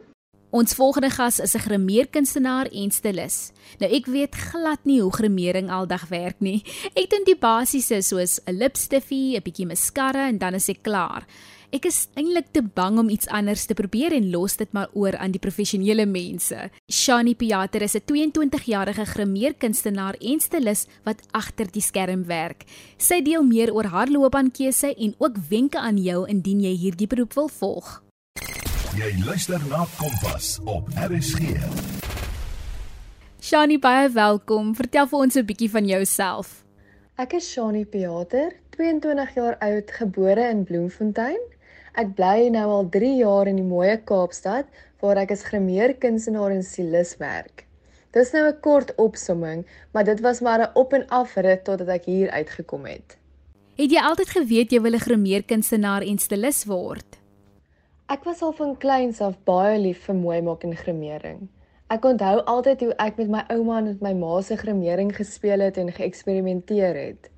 Ons 0.54 0.76
volgende 0.78 1.10
gas 1.10 1.40
is 1.40 1.56
'n 1.56 1.66
grimeerkunstenaar 1.66 2.68
en 2.72 2.92
stilis. 2.92 3.52
Nou 3.80 3.92
ek 3.92 4.06
weet 4.06 4.36
glad 4.36 4.86
nie 4.86 5.02
hoe 5.02 5.12
grimering 5.12 5.72
aldag 5.72 6.08
werk 6.10 6.40
nie. 6.40 6.62
Ek 6.94 7.10
doen 7.10 7.24
die 7.26 7.36
basiese 7.36 8.02
soos 8.02 8.40
'n 8.46 8.58
lipstiffie, 8.58 9.36
'n 9.36 9.42
bietjie 9.42 9.66
mascara 9.66 10.28
en 10.28 10.38
dan 10.38 10.54
is 10.54 10.70
ek 10.70 10.84
klaar. 10.84 11.26
Ek 11.72 11.86
is 11.86 12.08
eintlik 12.14 12.46
te 12.52 12.62
bang 12.62 13.00
om 13.00 13.10
iets 13.10 13.28
anders 13.28 13.66
te 13.66 13.74
probeer 13.74 14.14
en 14.14 14.30
los 14.30 14.56
dit 14.56 14.72
maar 14.74 14.90
oor 14.94 15.18
aan 15.18 15.32
die 15.32 15.40
professionele 15.40 16.06
mense. 16.06 16.70
Shani 16.88 17.34
Piater 17.34 17.82
is 17.82 17.96
'n 17.96 18.06
22-jarige 18.06 19.06
grimeerkunstenaar 19.06 20.16
en 20.22 20.40
stilis 20.40 20.86
wat 21.04 21.22
agter 21.32 21.66
die 21.72 21.82
skerm 21.82 22.26
werk. 22.26 22.64
Sy 22.98 23.22
deel 23.22 23.44
meer 23.44 23.74
oor 23.74 23.86
haar 23.86 24.08
loopbaankeuse 24.08 24.94
en 24.96 25.16
ook 25.18 25.36
wenke 25.50 25.80
aan 25.80 25.98
jou 25.98 26.28
indien 26.28 26.62
jy 26.62 26.78
hierdie 26.78 27.08
beroep 27.08 27.34
wil 27.34 27.48
volg. 27.48 28.04
Jy 28.94 29.10
luister 29.26 29.58
na 29.72 29.88
Kompas 29.98 30.60
op 30.70 30.86
RSG. 30.94 31.56
Shani, 33.42 33.80
baie 33.82 34.12
welkom. 34.14 34.76
Vertel 34.78 35.08
vir 35.10 35.20
ons 35.20 35.36
'n 35.36 35.46
bietjie 35.50 35.70
van 35.70 35.88
jouself. 35.90 36.62
Ek 37.18 37.34
is 37.34 37.48
Shani 37.52 37.86
Pieter, 37.86 38.54
22 38.78 39.34
jaar 39.34 39.58
oud, 39.58 39.92
gebore 39.92 40.46
in 40.50 40.64
Bloemfontein. 40.64 41.42
Ek 41.94 42.14
bly 42.14 42.50
nou 42.50 42.70
al 42.70 42.90
3 42.90 43.16
jaar 43.18 43.48
in 43.48 43.56
die 43.56 43.66
mooi 43.66 43.98
Kaapstad 43.98 44.66
waar 45.02 45.18
ek 45.18 45.32
as 45.32 45.44
grimeerkunstenaar 45.44 46.52
en 46.52 46.64
stilis 46.64 47.18
werk. 47.18 47.66
Dis 48.12 48.32
nou 48.32 48.46
'n 48.48 48.60
kort 48.62 48.96
opsomming, 48.96 49.66
maar 49.92 50.04
dit 50.04 50.20
was 50.20 50.40
maar 50.42 50.60
'n 50.60 50.72
op 50.74 50.94
en 50.94 51.08
af 51.10 51.36
rit 51.36 51.64
totdat 51.64 51.88
ek 51.88 52.06
hier 52.06 52.30
uitgekom 52.30 52.86
het. 52.86 53.18
Het 53.76 53.92
jy 53.92 54.00
altyd 54.00 54.30
geweet 54.30 54.72
jy 54.72 54.82
wil 54.82 54.94
'n 54.94 55.00
grimeerkunstenaar 55.00 56.02
en 56.02 56.18
stilis 56.18 56.66
word? 56.66 57.23
Ek 58.12 58.26
was 58.28 58.42
al 58.44 58.52
van 58.52 58.74
kleins 58.78 59.22
af 59.24 59.36
baie 59.48 59.78
lief 59.80 60.02
vir 60.06 60.16
mooi 60.16 60.40
maak 60.44 60.64
en 60.68 60.74
grimering. 60.76 61.38
Ek 61.96 62.04
onthou 62.10 62.42
altyd 62.52 62.82
hoe 62.84 62.96
ek 63.00 63.22
met 63.22 63.30
my 63.32 63.44
ouma 63.56 63.78
en 63.80 63.86
met 63.88 64.02
my 64.04 64.12
ma 64.20 64.42
se 64.44 64.58
grimering 64.60 65.14
gespeel 65.16 65.64
het 65.64 65.80
en 65.80 65.92
geëksperimenteer 66.00 67.00
het. 67.00 67.30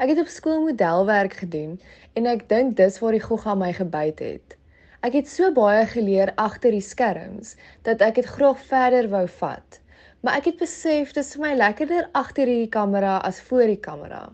Ek 0.00 0.14
het 0.14 0.22
op 0.22 0.30
skool 0.32 0.62
modelwerk 0.64 1.36
gedoen 1.42 1.74
en 2.16 2.30
ek 2.32 2.46
dink 2.48 2.78
dis 2.80 2.96
waar 3.02 3.12
die 3.12 3.20
gogga 3.26 3.54
my 3.60 3.68
gebyt 3.76 4.24
het. 4.24 4.56
Ek 5.04 5.20
het 5.20 5.28
so 5.28 5.52
baie 5.52 5.84
geleer 5.92 6.32
agter 6.40 6.72
die 6.72 6.86
skerms 6.88 7.52
dat 7.84 8.00
ek 8.00 8.22
dit 8.22 8.32
graag 8.38 8.64
verder 8.72 9.10
wou 9.12 9.26
vat. 9.36 9.80
Maar 10.24 10.40
ek 10.40 10.48
het 10.54 10.60
besef 10.64 11.12
dis 11.12 11.34
vir 11.36 11.44
my 11.44 11.54
lekkerder 11.60 12.08
agter 12.16 12.48
die 12.48 12.72
kamera 12.72 13.18
as 13.20 13.44
voor 13.50 13.68
die 13.68 13.82
kamera. 13.84 14.24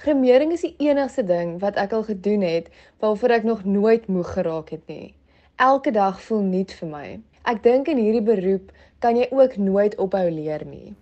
Grimering 0.00 0.54
is 0.56 0.62
die 0.64 0.72
enigste 0.80 1.20
ding 1.28 1.58
wat 1.60 1.76
ek 1.76 1.90
al 1.92 2.06
gedoen 2.06 2.40
het 2.40 2.70
waarvoor 3.04 3.34
ek 3.36 3.42
nog 3.44 3.64
nooit 3.68 4.06
moeg 4.08 4.30
geraak 4.32 4.70
het 4.72 4.86
nie. 4.88 5.12
Elke 5.60 5.92
dag 5.92 6.22
voel 6.24 6.40
nuut 6.40 6.70
vir 6.72 6.88
my. 6.88 7.08
Ek 7.44 7.60
dink 7.60 7.90
in 7.92 8.00
hierdie 8.00 8.24
beroep 8.24 8.70
kan 9.04 9.18
jy 9.20 9.26
ook 9.28 9.58
nooit 9.60 9.98
ophou 10.00 10.22
leer 10.32 10.64
nie. 10.64 10.94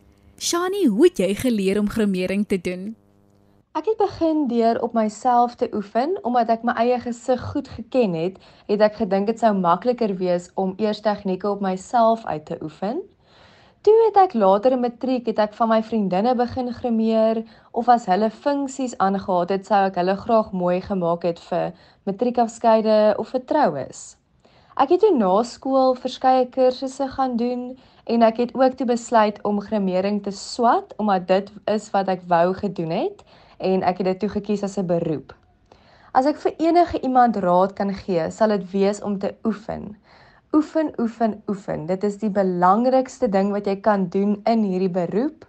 Shani, 0.43 0.88
hoe 0.90 1.07
het 1.07 1.23
jy 1.23 1.31
geleer 1.38 1.78
om 1.78 1.87
grimering 1.87 2.43
te 2.50 2.59
doen? 2.59 2.97
Ek 3.78 3.87
het 3.87 4.00
begin 4.02 4.49
deur 4.50 4.83
op 4.83 4.99
myself 4.99 5.55
te 5.62 5.71
oefen 5.71 6.19
omdat 6.26 6.50
ek 6.57 6.67
my 6.67 6.75
eie 6.83 6.99
gesig 7.07 7.45
goed 7.52 7.71
geken 7.76 8.19
het, 8.19 8.43
het 8.67 8.83
ek 8.83 8.99
gedink 9.05 9.31
dit 9.31 9.38
sou 9.38 9.55
makliker 9.55 10.17
wees 10.19 10.50
om 10.59 10.75
eers 10.83 11.05
tegnieke 11.07 11.47
op 11.47 11.62
myself 11.62 12.26
uit 12.26 12.50
te 12.50 12.59
oefen. 12.59 12.99
Toe 13.87 13.94
het 14.08 14.16
ek 14.18 14.32
later 14.35 14.75
in 14.75 14.80
matriek 14.82 15.28
het 15.30 15.38
ek 15.38 15.52
van 15.54 15.68
my 15.70 15.76
vriendinne 15.87 16.32
begin 16.35 16.73
grimeer 16.75 17.38
of 17.70 17.87
as 17.92 18.08
hulle 18.11 18.26
funksies 18.35 18.97
aangehaat 19.04 19.52
het, 19.54 19.68
sou 19.70 19.85
ek 19.87 20.00
hulle 20.00 20.16
graag 20.18 20.49
mooi 20.62 20.80
gemaak 20.82 21.26
het 21.28 21.38
vir 21.47 21.68
matriekafskeide 22.11 22.97
of 23.23 23.30
vir 23.35 23.44
troues. 23.52 24.00
Ek 24.82 24.90
het 24.97 25.04
toe 25.04 25.12
na 25.14 25.30
skool 25.47 25.94
verskeie 25.94 26.49
kursusse 26.56 27.06
gaan 27.14 27.37
doen 27.38 27.62
en 28.11 28.26
ek 28.26 28.42
het 28.42 28.56
ook 28.58 28.75
toe 28.80 28.88
besluit 28.90 29.38
om 29.47 29.62
grimering 29.62 30.25
te 30.26 30.35
swat 30.35 30.97
omdat 30.99 31.30
dit 31.30 31.54
is 31.70 31.87
wat 31.94 32.11
ek 32.11 32.26
wou 32.26 32.49
gedoen 32.58 32.90
het 32.97 33.23
en 33.62 33.87
ek 33.87 34.02
het 34.02 34.11
dit 34.11 34.25
toe 34.25 34.32
gekies 34.40 34.66
as 34.66 34.78
'n 34.78 34.90
beroep. 34.90 35.38
As 36.18 36.26
ek 36.26 36.42
vir 36.42 36.54
enige 36.58 36.99
iemand 37.00 37.37
raad 37.37 37.73
kan 37.78 37.94
gee, 37.94 38.30
sal 38.30 38.49
dit 38.49 38.70
wees 38.70 39.02
om 39.02 39.18
te 39.18 39.35
oefen. 39.44 39.94
Oefen, 40.52 40.93
oefen, 41.00 41.43
oefen. 41.49 41.87
Dit 41.87 42.05
is 42.05 42.17
die 42.17 42.31
belangrikste 42.33 43.28
ding 43.28 43.50
wat 43.52 43.67
jy 43.69 43.76
kan 43.85 44.07
doen 44.09 44.38
in 44.49 44.62
hierdie 44.64 44.93
beroep. 44.93 45.45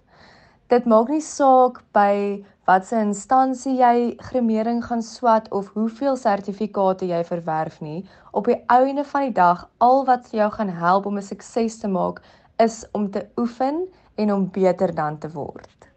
Dit 0.68 0.86
maak 0.86 1.08
nie 1.10 1.24
saak 1.24 1.79
by 1.96 2.44
watse 2.68 3.00
instansie 3.00 3.77
jy 3.79 4.18
grimering 4.27 4.84
gaan 4.86 5.01
swat 5.01 5.48
of 5.56 5.72
hoeveel 5.77 6.20
sertifikate 6.20 7.08
jy 7.08 7.24
verwerf 7.25 7.79
nie. 7.82 8.03
Op 8.36 8.51
die 8.51 8.60
einde 8.68 9.08
van 9.08 9.29
die 9.29 9.38
dag, 9.39 9.63
al 9.79 10.03
wat 10.06 10.27
jou 10.36 10.50
gaan 10.58 10.75
help 10.82 11.08
om 11.08 11.18
'n 11.18 11.29
sukses 11.32 11.79
te 11.79 11.88
maak, 11.88 12.20
is 12.60 12.84
om 12.91 13.10
te 13.12 13.25
oefen 13.38 13.88
en 14.15 14.34
om 14.34 14.50
beter 14.51 14.96
dan 14.96 15.18
te 15.18 15.32
word. 15.32 15.88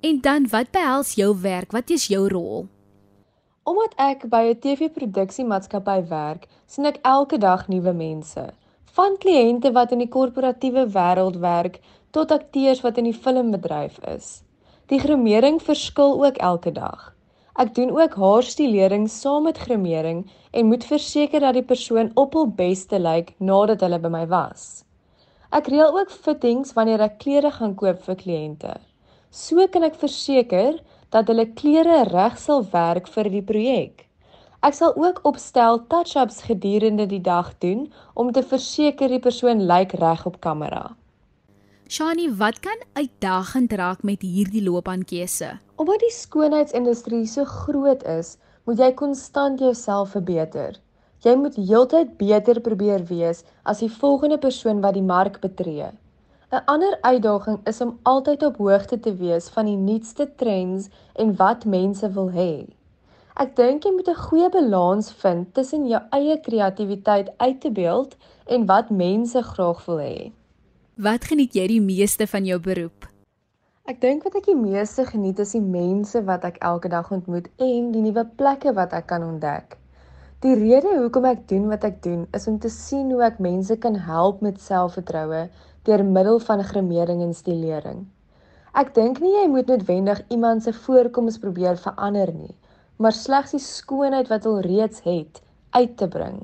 En 0.00 0.20
dan 0.20 0.48
wat 0.50 0.70
behels 0.70 1.14
jou 1.14 1.34
werk? 1.40 1.72
Wat 1.72 1.90
is 1.90 2.06
jou 2.06 2.28
rol? 2.28 2.68
Omdat 3.66 3.94
ek 3.98 4.20
by 4.30 4.44
'n 4.48 4.58
TV-produksiemaatskappy 4.62 6.02
werk, 6.08 6.44
sien 6.70 6.86
ek 6.86 7.00
elke 7.02 7.38
dag 7.44 7.64
nuwe 7.68 7.92
mense. 7.92 8.44
Van 8.98 9.16
kliënte 9.24 9.72
wat 9.74 9.90
in 9.92 9.98
die 10.04 10.12
korporatiewe 10.16 10.84
wêreld 10.96 11.40
werk 11.42 11.80
tot 12.14 12.30
akteurs 12.30 12.84
wat 12.84 12.98
in 13.02 13.10
die 13.10 13.18
filmbedryf 13.24 13.98
is. 14.14 14.44
Die 14.86 15.00
grimering 15.02 15.58
verskil 15.58 16.14
ook 16.24 16.38
elke 16.38 16.72
dag. 16.72 17.10
Ek 17.58 17.74
doen 17.74 17.90
ook 17.90 18.14
haarstilering 18.14 19.10
saam 19.10 19.50
met 19.50 19.58
grimering 19.58 20.22
en 20.52 20.70
moet 20.70 20.84
verseker 20.84 21.40
dat 21.40 21.58
die 21.58 21.66
persoon 21.74 22.12
op 22.14 22.38
hul 22.38 22.46
beste 22.46 23.02
lyk 23.02 23.34
nadat 23.38 23.82
hulle 23.82 23.98
by 23.98 24.12
my 24.14 24.26
was. 24.30 24.84
Ek 25.50 25.66
reël 25.66 25.90
ook 25.98 26.10
fittings 26.10 26.72
wanneer 26.78 27.02
ek 27.02 27.18
klere 27.18 27.50
gaan 27.50 27.74
koop 27.74 27.98
vir 28.06 28.22
kliënte. 28.22 28.76
So 29.30 29.66
kan 29.66 29.82
ek 29.82 29.98
verseker 29.98 30.78
dat 31.14 31.28
hulle 31.30 31.46
klere 31.58 32.02
reg 32.10 32.38
sal 32.38 32.64
werk 32.72 33.08
vir 33.08 33.30
die 33.30 33.42
projek. 33.42 34.06
Ek 34.66 34.74
sal 34.74 34.94
ook 34.98 35.20
opstel 35.28 35.82
touch-ups 35.90 36.42
gedurende 36.48 37.06
die 37.06 37.20
dag 37.22 37.52
doen 37.62 37.86
om 38.14 38.32
te 38.32 38.42
verseker 38.42 39.12
die 39.12 39.22
persoon 39.22 39.66
lyk 39.68 39.92
reg 40.00 40.24
op 40.26 40.40
kamera. 40.40 40.96
Shani, 41.86 42.26
wat 42.34 42.58
kan 42.64 42.80
uitdagend 42.98 43.72
raak 43.78 44.02
met 44.02 44.24
hierdie 44.26 44.64
loopbaankeuse? 44.64 45.52
Omdat 45.76 46.02
die 46.02 46.10
skoonheidsindustrie 46.10 47.26
so 47.30 47.44
groot 47.46 48.02
is, 48.10 48.34
moet 48.66 48.82
jy 48.82 48.88
konstant 48.98 49.62
jouself 49.62 50.16
verbeter. 50.16 50.80
Jy 51.22 51.36
moet 51.38 51.54
heeltyd 51.60 52.16
beter 52.18 52.58
probeer 52.60 53.04
wees 53.06 53.44
as 53.62 53.84
die 53.84 53.92
volgende 53.92 54.38
persoon 54.42 54.82
wat 54.82 54.98
die 54.98 55.06
mark 55.06 55.38
betree. 55.44 55.92
'n 56.52 56.62
Ander 56.64 56.98
uitdaging 57.00 57.58
is 57.64 57.80
om 57.80 57.98
altyd 58.02 58.42
op 58.42 58.56
hoogte 58.56 59.00
te 59.00 59.14
wees 59.16 59.48
van 59.48 59.64
die 59.64 59.76
nuutste 59.76 60.34
trends 60.36 60.88
en 61.14 61.36
wat 61.36 61.64
mense 61.64 62.10
wil 62.10 62.30
hê. 62.30 62.66
Ek 63.34 63.56
dink 63.56 63.82
jy 63.84 63.90
moet 63.90 64.08
'n 64.08 64.22
goeie 64.26 64.50
balans 64.50 65.12
vind 65.22 65.54
tussen 65.54 65.88
jou 65.88 66.00
eie 66.10 66.40
kreatiwiteit 66.40 67.32
uit 67.36 67.60
te 67.60 67.70
beeld 67.70 68.16
en 68.46 68.66
wat 68.66 68.90
mense 68.90 69.42
graag 69.42 69.84
wil 69.86 69.98
hê. 69.98 70.32
Wat 70.94 71.24
geniet 71.24 71.52
jy 71.54 71.66
die 71.66 71.80
meeste 71.80 72.26
van 72.26 72.44
jou 72.44 72.60
beroep? 72.60 73.10
Ek 73.84 74.00
dink 74.00 74.22
wat 74.22 74.34
ek 74.34 74.46
die 74.46 74.56
meeste 74.56 75.04
geniet 75.04 75.38
is 75.38 75.52
die 75.52 75.60
mense 75.60 76.24
wat 76.24 76.44
ek 76.44 76.56
elke 76.58 76.88
dag 76.88 77.10
ontmoet 77.10 77.50
en 77.58 77.92
die 77.92 78.02
nuwe 78.02 78.24
plekke 78.36 78.72
wat 78.72 78.92
ek 78.92 79.06
kan 79.06 79.22
ontdek. 79.22 79.76
Die 80.40 80.54
rede 80.54 80.98
hoekom 80.98 81.24
ek 81.24 81.48
doen 81.48 81.68
wat 81.68 81.84
ek 81.84 82.02
doen 82.02 82.26
is 82.32 82.46
om 82.46 82.58
te 82.58 82.68
sien 82.68 83.10
hoe 83.10 83.22
ek 83.24 83.38
mense 83.38 83.76
kan 83.76 83.94
help 83.94 84.40
met 84.40 84.60
selfvertroue 84.60 85.48
deur 85.86 86.04
middel 86.04 86.38
van 86.48 86.62
grimering 86.64 87.22
en 87.22 87.34
stilering. 87.34 88.04
Ek 88.76 88.92
dink 88.94 89.22
nie 89.24 89.32
jy 89.32 89.46
moet 89.48 89.70
noodwendig 89.72 90.20
iemand 90.34 90.62
se 90.66 90.72
voorkoms 90.84 91.38
probeer 91.40 91.78
verander 91.80 92.32
nie, 92.34 92.54
maar 93.00 93.14
slegs 93.16 93.54
die 93.56 93.62
skoonheid 93.62 94.28
wat 94.32 94.44
hulle 94.44 94.66
reeds 94.66 95.00
het 95.06 95.40
uit 95.70 95.96
te 95.96 96.08
bring. 96.08 96.40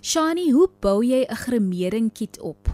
Shani, 0.00 0.50
hoe 0.54 0.68
bou 0.80 1.02
jy 1.04 1.26
'n 1.26 1.40
grimering 1.44 2.12
kit 2.12 2.40
op? 2.40 2.70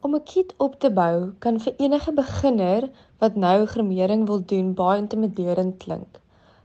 Om 0.00 0.14
'n 0.14 0.24
kit 0.24 0.54
op 0.58 0.80
te 0.80 0.90
bou 0.90 1.32
kan 1.38 1.60
vir 1.60 1.74
enige 1.78 2.12
beginner 2.12 2.90
wat 3.18 3.36
nou 3.36 3.66
grimering 3.66 4.26
wil 4.26 4.40
doen 4.52 4.74
baie 4.74 4.98
intimiderend 4.98 5.76
klink. 5.78 6.18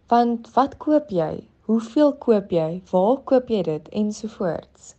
Want 0.07 0.53
wat 0.53 0.77
koop 0.77 1.09
jy? 1.09 1.47
Hoeveel 1.67 2.13
koop 2.13 2.51
jy? 2.51 2.81
Waar 2.91 3.17
koop 3.23 3.49
jy 3.49 3.61
dit 3.61 3.89
ensovoorts. 3.89 4.95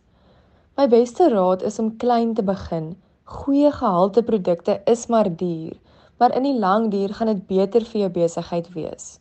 My 0.77 0.87
beste 0.87 1.29
raad 1.29 1.61
is 1.61 1.79
om 1.79 1.97
klein 1.97 2.33
te 2.33 2.43
begin. 2.43 2.95
Goeie 3.29 3.69
gehalte 3.71 4.23
produkte 4.23 4.81
is 4.85 5.05
maar 5.07 5.27
duur, 5.37 5.75
maar 6.17 6.35
in 6.35 6.47
die 6.47 6.59
lang 6.59 6.87
duur 6.89 7.11
gaan 7.13 7.29
dit 7.29 7.43
beter 7.51 7.83
vir 7.85 7.99
jou 8.01 8.07
besigheid 8.15 8.69
wees. 8.73 9.19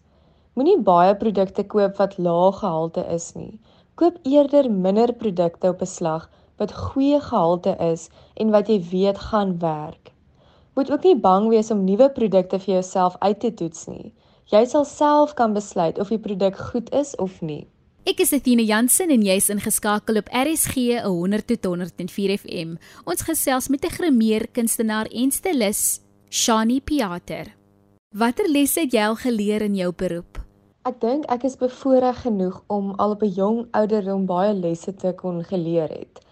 Moenie 0.57 0.79
baie 0.87 1.11
produkte 1.23 1.65
koop 1.75 2.01
wat 2.01 2.17
lae 2.17 2.47
gehalte 2.61 3.05
is 3.17 3.27
nie. 3.37 3.59
Koop 4.01 4.17
eerder 4.25 4.71
minder 4.87 5.13
produkte 5.13 5.69
op 5.75 5.85
'n 5.85 5.91
slag 5.93 6.25
wat 6.57 6.73
goeie 6.73 7.21
gehalte 7.21 7.77
is 7.91 8.09
en 8.41 8.51
wat 8.57 8.73
jy 8.73 8.81
weet 8.95 9.19
gaan 9.29 9.59
werk. 9.59 10.13
Moet 10.75 10.91
ook 10.91 11.05
nie 11.05 11.19
bang 11.29 11.49
wees 11.53 11.71
om 11.71 11.85
nuwe 11.85 12.09
produkte 12.09 12.59
vir 12.65 12.75
jouself 12.75 13.17
uit 13.19 13.41
te 13.41 13.55
toets 13.55 13.87
nie. 13.93 14.13
Jy 14.47 14.65
sal 14.65 14.85
self 14.85 15.35
kan 15.35 15.53
besluit 15.53 15.99
of 15.99 16.09
die 16.09 16.25
produk 16.29 16.57
goed 16.57 16.93
is 16.93 17.17
of 17.17 17.43
nie. 17.43 17.67
Ek 18.09 18.23
is 18.25 18.31
Athena 18.33 18.65
Jansen 18.65 19.11
en 19.13 19.21
jy's 19.21 19.51
ingeskakel 19.53 20.17
op 20.17 20.31
RSG 20.33 21.03
100 21.05 21.45
tot 21.51 21.67
104 21.69 22.39
FM. 22.39 22.71
Ons 23.05 23.25
gesels 23.27 23.69
met 23.69 23.85
'n 23.85 23.93
grimeer 23.97 24.47
kunstenaar 24.57 25.09
en 25.13 25.31
stylis, 25.31 26.01
Shani 26.31 26.81
Pieter. 26.81 27.53
Watter 28.17 28.49
lesse 28.49 28.81
het 28.81 28.93
jy 28.93 29.05
al 29.05 29.17
geleer 29.17 29.61
in 29.61 29.75
jou 29.75 29.93
beroep? 29.93 30.41
Ek 30.89 31.01
dink 31.01 31.27
ek 31.29 31.45
is 31.45 31.57
bevoorreg 31.57 32.23
genoeg 32.23 32.63
om 32.69 32.95
al 32.97 33.11
op 33.11 33.23
'n 33.23 33.35
jong 33.35 33.69
ouderdom 33.73 34.25
baie 34.25 34.55
lesse 34.55 34.95
te 34.95 35.13
kon 35.13 35.45
geleer 35.45 35.89
het. 35.89 36.25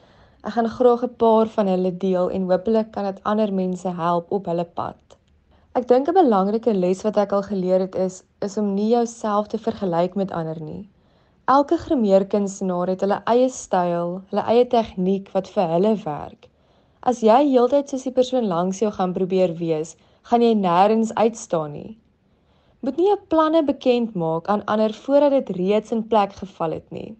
Ek 0.44 0.52
gaan 0.52 0.68
graag 0.68 1.02
'n 1.04 1.16
paar 1.16 1.46
van 1.46 1.66
hulle 1.66 1.96
deel 1.96 2.30
en 2.30 2.50
hopelik 2.50 2.90
kan 2.92 3.04
dit 3.04 3.22
ander 3.22 3.52
mense 3.52 3.88
help 3.88 4.32
op 4.32 4.46
hulle 4.46 4.64
pad. 4.64 4.96
Ek 5.74 5.86
dink 5.88 6.08
'n 6.08 6.14
belangrike 6.24 6.72
les 6.72 7.02
wat 7.02 7.16
ek 7.16 7.32
al 7.32 7.42
geleer 7.42 7.80
het 7.80 7.94
is 7.94 8.22
is 8.40 8.56
om 8.56 8.74
nie 8.74 8.88
jouself 8.88 9.46
te 9.48 9.58
vergelyk 9.58 10.14
met 10.14 10.32
ander 10.32 10.62
nie. 10.62 10.88
Elke 11.46 11.76
grimeerkunstenaar 11.78 12.90
het 12.90 13.02
hulle 13.04 13.16
eie 13.30 13.46
styl, 13.54 14.16
hulle 14.32 14.42
eie 14.50 14.64
tegniek 14.70 15.28
wat 15.30 15.46
vir 15.54 15.68
hulle 15.76 15.92
werk. 16.02 16.48
As 17.06 17.20
jy 17.22 17.36
heeltyd 17.52 17.92
soos 17.92 18.06
die 18.08 18.12
persoon 18.16 18.48
langs 18.50 18.80
jou 18.82 18.90
gaan 18.96 19.14
probeer 19.14 19.54
wees, 19.60 19.92
gaan 20.26 20.42
jy 20.42 20.56
nêrens 20.58 21.14
uitstaan 21.14 21.70
nie. 21.76 21.92
Moet 22.82 22.98
nie 22.98 23.06
jou 23.12 23.20
planne 23.30 23.62
bekend 23.70 24.18
maak 24.18 24.50
aan 24.50 24.66
ander 24.66 24.90
voordat 25.06 25.38
dit 25.38 25.54
reeds 25.60 25.94
in 25.94 26.02
plek 26.10 26.34
geval 26.40 26.74
het 26.80 26.90
nie. 26.90 27.14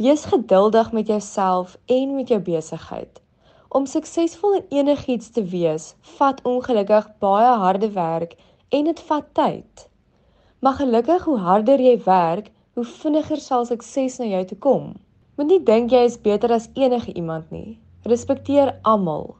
Wees 0.00 0.24
geduldig 0.32 0.92
met 0.96 1.12
jouself 1.12 1.76
en 2.00 2.16
met 2.16 2.32
jou 2.32 2.40
besigheid. 2.40 3.20
Om 3.68 3.84
suksesvol 3.84 4.62
in 4.62 4.68
enigiets 4.80 5.28
te 5.36 5.44
wees, 5.44 5.92
vat 6.16 6.40
ongelukkig 6.40 7.12
baie 7.20 7.56
harde 7.68 7.92
werk 7.92 8.38
en 8.72 8.88
dit 8.88 9.08
vat 9.12 9.28
tyd. 9.36 9.88
Maar 10.64 10.80
gelukkig 10.80 11.28
hoe 11.28 11.42
harder 11.52 11.84
jy 11.84 11.98
werk, 12.08 12.48
hoe 12.78 12.86
vinniger 12.86 13.40
sal 13.42 13.64
sukses 13.66 14.20
na 14.20 14.26
jou 14.30 14.44
toe 14.46 14.56
kom. 14.62 14.90
Moenie 15.34 15.58
dink 15.66 15.90
jy 15.90 16.04
is 16.06 16.16
beter 16.22 16.52
as 16.54 16.68
enige 16.78 17.10
iemand 17.18 17.48
nie. 17.50 17.78
Respekteer 18.06 18.76
almal. 18.86 19.32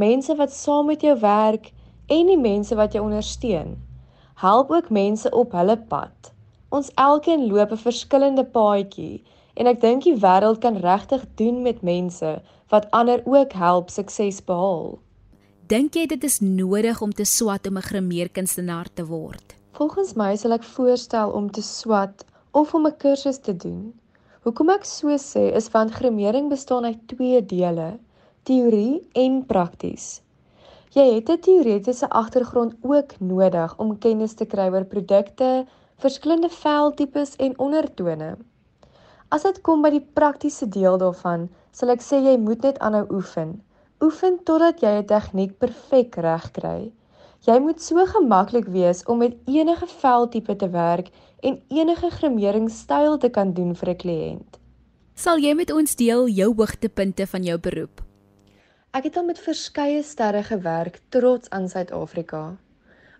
Mense 0.00 0.32
wat 0.38 0.54
saam 0.56 0.86
met 0.88 1.02
jou 1.04 1.12
werk 1.20 1.68
en 2.08 2.30
die 2.30 2.38
mense 2.40 2.76
wat 2.78 2.96
jou 2.96 3.02
ondersteun. 3.04 3.74
Help 4.40 4.72
ook 4.72 4.88
mense 4.88 5.28
op 5.36 5.52
hulle 5.52 5.76
pad. 5.90 6.30
Ons 6.72 6.88
elkeen 6.96 7.44
loop 7.50 7.74
'n 7.76 7.82
verskillende 7.82 8.44
paadjie 8.44 9.20
en 9.60 9.66
ek 9.66 9.80
dink 9.80 10.04
die 10.08 10.16
wêreld 10.16 10.60
kan 10.64 10.80
regtig 10.80 11.26
doen 11.34 11.60
met 11.62 11.82
mense 11.82 12.40
wat 12.72 12.88
ander 12.90 13.20
ook 13.24 13.52
help 13.52 13.90
sukses 13.90 14.40
behaal. 14.40 14.98
Dink 15.66 15.94
jy 15.94 16.06
dit 16.06 16.24
is 16.24 16.40
nodig 16.40 17.02
om 17.02 17.12
te 17.12 17.24
swat 17.24 17.66
om 17.66 17.76
'n 17.76 17.88
grimeerkunstenaar 17.90 18.88
te 18.94 19.04
word? 19.04 19.54
Volgens 19.72 20.14
my 20.14 20.36
sal 20.36 20.52
ek 20.52 20.64
voorstel 20.64 21.30
om 21.30 21.50
te 21.50 21.62
swat 21.62 22.24
of 22.58 22.74
om 22.74 22.86
'n 22.86 22.96
kursus 23.04 23.38
te 23.38 23.54
doen. 23.64 23.82
Hoekom 24.44 24.70
ek 24.70 24.84
so 24.84 25.08
sê 25.30 25.44
is 25.58 25.70
want 25.74 25.96
grimering 25.98 26.46
bestaan 26.48 26.84
uit 26.84 27.00
twee 27.12 27.40
dele: 27.54 27.88
teorie 28.42 29.08
en 29.12 29.34
prakties. 29.46 30.06
Jy 30.96 31.06
het 31.14 31.30
'n 31.30 31.40
teoretiese 31.46 32.08
agtergrond 32.22 32.74
ook 32.80 33.10
nodig 33.20 33.78
om 33.78 33.98
kennis 34.04 34.34
te 34.34 34.46
kry 34.52 34.68
oor 34.74 34.84
produkte, 34.84 35.66
verskillende 36.02 36.48
veltipes 36.48 37.36
en 37.36 37.58
ondertone. 37.58 38.36
As 39.28 39.42
dit 39.42 39.60
kom 39.60 39.82
by 39.82 39.90
die 39.90 40.06
praktiese 40.20 40.68
deel 40.68 40.98
daarvan, 40.98 41.48
sal 41.70 41.90
ek 41.90 42.00
sê 42.00 42.16
jy 42.24 42.36
moet 42.38 42.62
net 42.62 42.78
aanhou 42.78 43.06
oefen. 43.18 43.50
Oefen 44.00 44.38
totdat 44.44 44.80
jy 44.80 44.92
'n 44.98 45.06
tegniek 45.06 45.58
perfek 45.58 46.16
reg 46.16 46.50
kry. 46.52 46.92
Jy 47.46 47.58
moet 47.62 47.80
so 47.82 48.02
gemaklik 48.06 48.66
wees 48.74 49.04
om 49.06 49.18
met 49.22 49.36
enige 49.46 49.86
veltipe 49.86 50.56
te 50.56 50.68
werk 50.70 51.10
en 51.40 51.60
enige 51.68 52.10
grimeringsstyl 52.10 53.18
te 53.18 53.30
kan 53.30 53.52
doen 53.54 53.74
vir 53.74 53.88
'n 53.90 53.96
kliënt. 53.96 54.58
Sal 55.14 55.38
jy 55.38 55.54
met 55.54 55.70
ons 55.70 55.96
deel 55.96 56.28
jou 56.28 56.54
hoogtepunte 56.54 57.26
van 57.26 57.42
jou 57.42 57.58
beroep? 57.58 58.02
Ek 58.90 59.04
het 59.04 59.16
al 59.16 59.24
met 59.24 59.38
verskeie 59.38 60.02
sterre 60.02 60.42
gewerk 60.42 61.00
trots 61.08 61.50
aan 61.50 61.68
Suid-Afrika. 61.68 62.56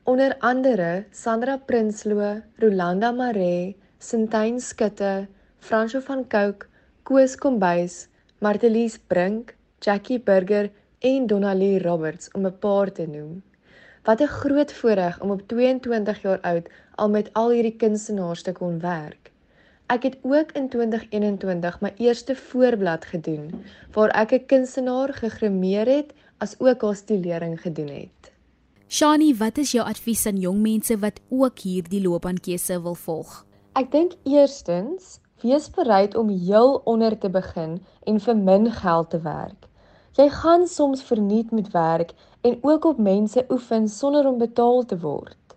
Onder 0.05 0.37
andere 0.41 1.05
Sandra 1.11 1.57
Prinsloo, 1.57 2.43
Rolanda 2.59 3.13
Maree, 3.13 3.77
Sintyn 3.99 4.61
Skutte, 4.61 5.29
Fransjo 5.59 6.01
van 6.01 6.27
Cooke, 6.29 6.67
Koos 7.03 7.37
Kombuis, 7.37 8.09
Martelies 8.41 8.99
Brink, 8.99 9.55
Jackie 9.81 10.21
Burger 10.21 10.71
en 10.99 11.27
Donalie 11.27 11.83
Roberts 11.83 12.31
om 12.33 12.47
'n 12.47 12.59
paar 12.59 12.93
te 12.93 13.07
noem. 13.07 13.43
Wat 14.09 14.21
'n 14.21 14.27
groot 14.27 14.73
voorreg 14.73 15.21
om 15.21 15.31
op 15.31 15.43
22 15.47 16.23
jaar 16.23 16.41
oud 16.41 16.69
al 16.95 17.11
met 17.11 17.33
al 17.33 17.51
hierdie 17.51 17.77
kunstenaars 17.77 18.43
te 18.43 18.53
kon 18.53 18.81
werk. 18.81 19.33
Ek 19.87 20.03
het 20.03 20.17
ook 20.23 20.53
in 20.53 20.69
2021 20.69 21.81
my 21.81 21.93
eerste 21.97 22.37
voorblad 22.37 23.05
gedoen 23.05 23.65
waar 23.93 24.09
ek 24.09 24.33
'n 24.33 24.47
kunstenaar 24.47 25.15
gegrimeer 25.15 25.87
het 25.87 26.15
as 26.39 26.55
ook 26.59 26.83
haar 26.83 26.97
stilering 26.97 27.61
gedoen 27.61 27.89
het. 27.89 28.33
Shani, 28.89 29.37
wat 29.37 29.59
is 29.59 29.73
jou 29.73 29.89
advies 29.89 30.27
aan 30.27 30.41
jong 30.41 30.61
mense 30.61 30.99
wat 30.99 31.21
ook 31.29 31.59
hierdie 31.59 32.03
loopbaankeuse 32.03 32.83
wil 32.83 32.95
volg? 32.95 33.45
Ek 33.73 33.91
dink 33.91 34.13
eerstens 34.23 35.21
Wees 35.41 35.71
bereid 35.71 36.17
om 36.17 36.29
heel 36.29 36.81
onder 36.85 37.19
te 37.19 37.29
begin 37.31 37.79
en 38.11 38.17
vir 38.21 38.37
min 38.37 38.73
geld 38.73 39.11
te 39.11 39.21
werk. 39.23 39.58
Jy 40.19 40.25
gaan 40.35 40.65
soms 40.67 41.03
verniet 41.07 41.51
met 41.55 41.69
werk 41.71 42.09
en 42.41 42.59
ook 42.61 42.85
op 42.85 42.99
mense 42.99 43.45
oefen 43.55 43.89
sonder 43.89 44.27
om 44.27 44.39
betaal 44.39 44.85
te 44.85 44.99
word. 44.99 45.55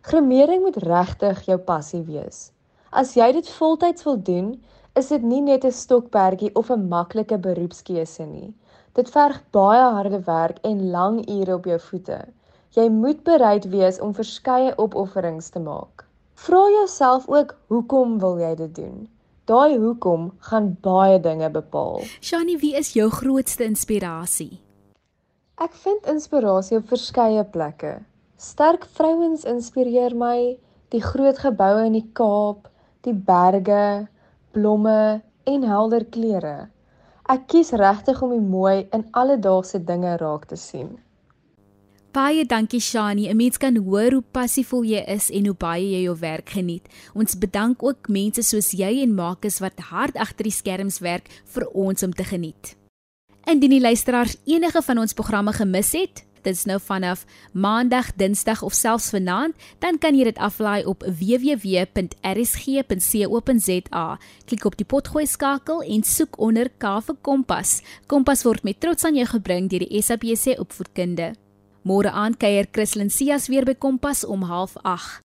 Gremering 0.00 0.62
moet 0.62 0.76
regtig 0.76 1.40
jou 1.46 1.56
passie 1.58 2.02
wees. 2.02 2.50
As 2.90 3.14
jy 3.16 3.30
dit 3.32 3.48
voltyds 3.48 4.04
wil 4.04 4.20
doen, 4.22 4.50
is 4.92 5.08
dit 5.08 5.22
nie 5.22 5.40
net 5.40 5.64
'n 5.64 5.72
stokperdjie 5.72 6.52
of 6.54 6.70
'n 6.70 6.88
maklike 6.88 7.38
beroepskeuse 7.38 8.26
nie. 8.26 8.52
Dit 8.92 9.10
verg 9.16 9.42
baie 9.56 9.88
harde 9.96 10.20
werk 10.28 10.58
en 10.62 10.90
lang 10.90 11.24
ure 11.30 11.54
op 11.54 11.64
jou 11.64 11.80
voete. 11.80 12.20
Jy 12.76 12.88
moet 12.88 13.24
bereid 13.24 13.64
wees 13.72 14.00
om 14.00 14.14
verskeie 14.14 14.78
opofferings 14.78 15.48
te 15.48 15.60
maak. 15.60 16.04
Vra 16.34 16.68
jouself 16.76 17.28
ook 17.28 17.56
hoekom 17.66 18.18
wil 18.18 18.38
jy 18.38 18.54
dit 18.54 18.74
doen? 18.74 19.08
Daai 19.48 19.78
hoekom 19.80 20.26
gaan 20.44 20.74
baie 20.84 21.16
dinge 21.24 21.48
bepaal. 21.48 22.02
Shani, 22.20 22.58
wie 22.60 22.74
is 22.76 22.90
jou 22.92 23.06
grootste 23.08 23.64
inspirasie? 23.64 24.58
Ek 25.56 25.72
vind 25.84 26.04
inspirasie 26.12 26.76
op 26.76 26.90
verskeie 26.92 27.46
plekke. 27.48 27.94
Sterk 28.36 28.84
vrouens 28.98 29.46
inspireer 29.48 30.12
my, 30.12 30.58
die 30.92 31.00
groot 31.00 31.40
geboue 31.40 31.86
in 31.88 31.96
die 31.96 32.04
Kaap, 32.12 32.68
die 33.08 33.16
berge, 33.16 34.08
blomme 34.52 35.22
en 35.48 35.64
helder 35.64 36.04
kleure. 36.12 36.68
Ek 37.32 37.48
kies 37.48 37.72
regtig 37.72 38.20
om 38.20 38.36
die 38.36 38.44
mooi 38.44 38.84
in 38.92 39.08
alledaagse 39.16 39.80
dinge 39.80 40.18
raak 40.20 40.44
te 40.52 40.60
sien. 40.60 40.98
Baie 42.12 42.46
dankie 42.46 42.80
Shani. 42.80 43.28
'n 43.28 43.36
Mens 43.36 43.58
kan 43.58 43.76
hoor 43.76 44.12
hoe 44.12 44.24
passievol 44.32 44.84
jy 44.84 45.04
is 45.06 45.30
en 45.30 45.46
hoe 45.46 45.54
baie 45.54 45.90
jy 45.90 46.02
jou 46.02 46.16
werk 46.18 46.48
geniet. 46.48 46.88
Ons 47.14 47.38
bedank 47.38 47.82
ook 47.82 48.08
mense 48.08 48.42
soos 48.42 48.70
jy 48.72 49.02
en 49.02 49.14
Marcus 49.14 49.58
wat 49.60 49.78
hard 49.78 50.16
agter 50.16 50.44
die 50.44 50.52
skerms 50.52 50.98
werk 50.98 51.28
vir 51.44 51.68
ons 51.74 52.02
om 52.02 52.12
te 52.12 52.24
geniet. 52.24 52.76
Indien 53.44 53.70
die 53.70 53.80
luisteraars 53.80 54.36
enige 54.46 54.82
van 54.82 54.98
ons 54.98 55.12
programme 55.12 55.52
gemis 55.52 55.92
het, 55.92 56.24
dit 56.42 56.54
is 56.56 56.64
nou 56.64 56.80
vanaf 56.80 57.26
Maandag, 57.52 58.16
Dinsdag 58.16 58.62
of 58.62 58.72
selfs 58.72 59.10
vanaand, 59.10 59.54
dan 59.78 59.98
kan 59.98 60.14
jy 60.16 60.24
dit 60.24 60.38
aflaai 60.38 60.84
op 60.84 61.02
www.rsg.co.za. 61.04 61.68
Klik 64.46 64.64
op 64.64 64.76
die 64.76 64.86
potgooi 64.86 65.26
skakel 65.26 65.82
en 65.82 66.02
soek 66.02 66.38
onder 66.38 66.68
K 66.78 67.00
vir 67.00 67.16
Kompas. 67.20 67.82
Kompas 68.06 68.42
word 68.44 68.62
met 68.64 68.80
trots 68.80 69.04
aan 69.04 69.14
jou 69.14 69.26
gebring 69.26 69.68
deur 69.68 69.78
die 69.84 70.02
SABC 70.02 70.58
opvoedkunde. 70.58 71.47
Môre 71.88 72.10
aand 72.12 72.36
kuier 72.36 72.66
Christlyn 72.68 73.08
Cias 73.08 73.48
weer 73.48 73.64
by 73.64 73.72
Kompas 73.80 74.20
om 74.28 74.44
07:30. 74.44 75.22